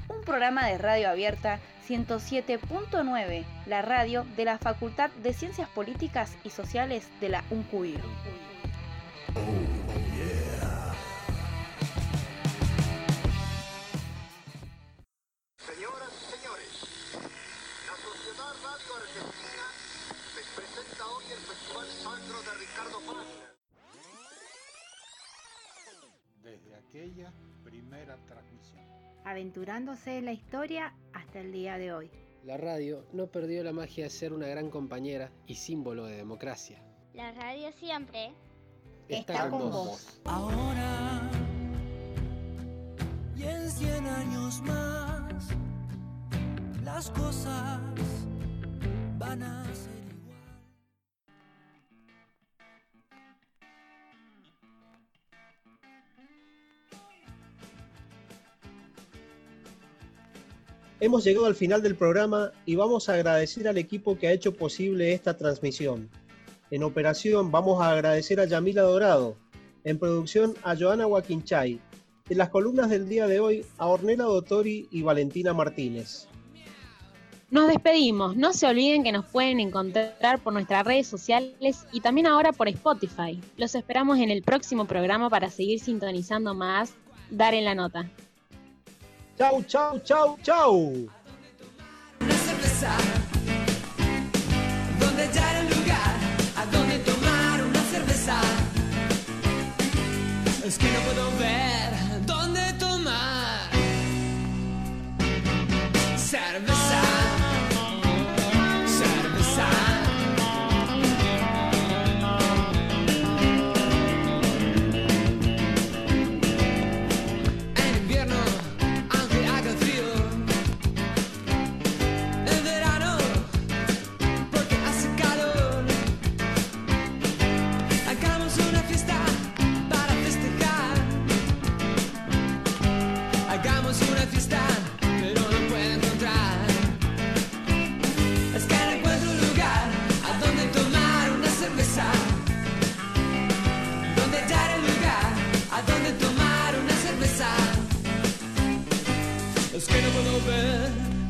Un 0.08 0.22
programa 0.22 0.68
de 0.68 0.78
radio 0.78 1.10
abierta 1.10 1.60
107.9, 1.88 3.46
la 3.66 3.82
radio 3.82 4.26
de 4.36 4.46
la 4.46 4.58
Facultad 4.58 5.10
de 5.24 5.34
Ciencias 5.34 5.70
Políticas 5.70 6.38
y 6.44 6.50
Sociales 6.50 7.08
de 7.20 7.30
la 7.30 7.44
UNCUIR. 7.50 8.00
Aventurándose 29.40 30.18
en 30.18 30.26
la 30.26 30.34
historia 30.34 30.94
hasta 31.14 31.40
el 31.40 31.54
día 31.54 31.78
de 31.78 31.94
hoy. 31.94 32.12
La 32.44 32.58
radio 32.58 33.06
no 33.14 33.28
perdió 33.28 33.64
la 33.64 33.72
magia 33.72 34.04
de 34.04 34.10
ser 34.10 34.34
una 34.34 34.48
gran 34.48 34.70
compañera 34.70 35.32
y 35.48 35.56
símbolo 35.56 36.04
de 36.06 36.18
democracia. 36.18 36.84
La 37.14 37.32
radio 37.32 37.72
siempre 37.72 38.34
está, 39.08 39.50
con, 39.50 39.72
vos. 39.72 40.20
Ahora 40.26 41.22
y 43.38 43.44
en 43.44 43.72
100 43.72 44.08
años 44.08 44.62
más, 44.64 45.48
las 46.84 47.10
cosas 47.12 47.80
van 49.18 49.42
a 49.42 49.64
ser. 49.74 49.99
Hemos 61.02 61.24
llegado 61.24 61.46
al 61.46 61.56
final 61.56 61.82
del 61.82 61.96
programa 61.96 62.52
y 62.66 62.76
vamos 62.76 63.08
a 63.08 63.14
agradecer 63.14 63.70
al 63.70 63.78
equipo 63.78 64.18
que 64.18 64.28
ha 64.28 64.34
hecho 64.34 64.54
posible 64.54 65.14
esta 65.14 65.38
transmisión. 65.38 66.10
En 66.72 66.84
operación 66.84 67.52
vamos 67.52 67.82
a 67.82 67.92
agradecer 67.92 68.42
a 68.42 68.46
Yamila 68.46 68.82
Dorado, 68.82 69.38
en 69.86 69.98
producción 69.98 70.56
a 70.62 70.76
Joana 70.76 71.08
Huaquinchay, 71.08 71.80
en 72.30 72.38
las 72.38 72.50
columnas 72.50 72.90
del 72.90 73.08
día 73.08 73.28
de 73.28 73.40
hoy 73.40 73.66
a 73.78 73.88
Ornella 73.88 74.26
Dottori 74.26 74.90
y 74.92 75.02
Valentina 75.02 75.54
Martínez. 75.54 76.28
Nos 77.50 77.70
despedimos, 77.70 78.36
no 78.36 78.52
se 78.52 78.68
olviden 78.68 79.02
que 79.02 79.14
nos 79.14 79.26
pueden 79.26 79.62
encontrar 79.62 80.40
por 80.44 80.52
nuestras 80.52 80.86
redes 80.86 81.08
sociales 81.08 81.88
y 81.94 82.02
también 82.02 82.28
ahora 82.28 82.52
por 82.52 82.68
Spotify. 82.68 83.40
Los 83.56 83.74
esperamos 83.74 84.20
en 84.20 84.32
el 84.32 84.44
próximo 84.44 84.84
programa 84.84 85.30
para 85.30 85.50
seguir 85.50 85.80
sintonizando 85.80 86.54
más 86.54 86.94
Dar 87.32 87.54
en 87.54 87.64
la 87.64 87.74
Nota. 87.74 88.12
Chau, 89.40 89.64
chau, 89.70 89.98
chau, 90.04 90.38
chau. 90.44 91.10
Una 92.20 92.38
cerveza, 92.46 92.92
donde 95.00 95.30
ya 95.34 95.52
era 95.52 95.60
el 95.62 95.70
lugar, 95.70 96.14
a 96.58 96.66
donde 96.66 97.00
tomar 97.00 97.64
una 97.64 97.82
cerveza. 97.84 98.38
Es 100.66 100.78
que 100.78 100.92
no 100.92 101.00
puedo 101.06 101.32
ver 101.40 101.69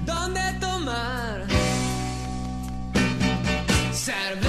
dónde 0.06 0.42
tomar 0.60 1.46
cerveza. 3.94 4.49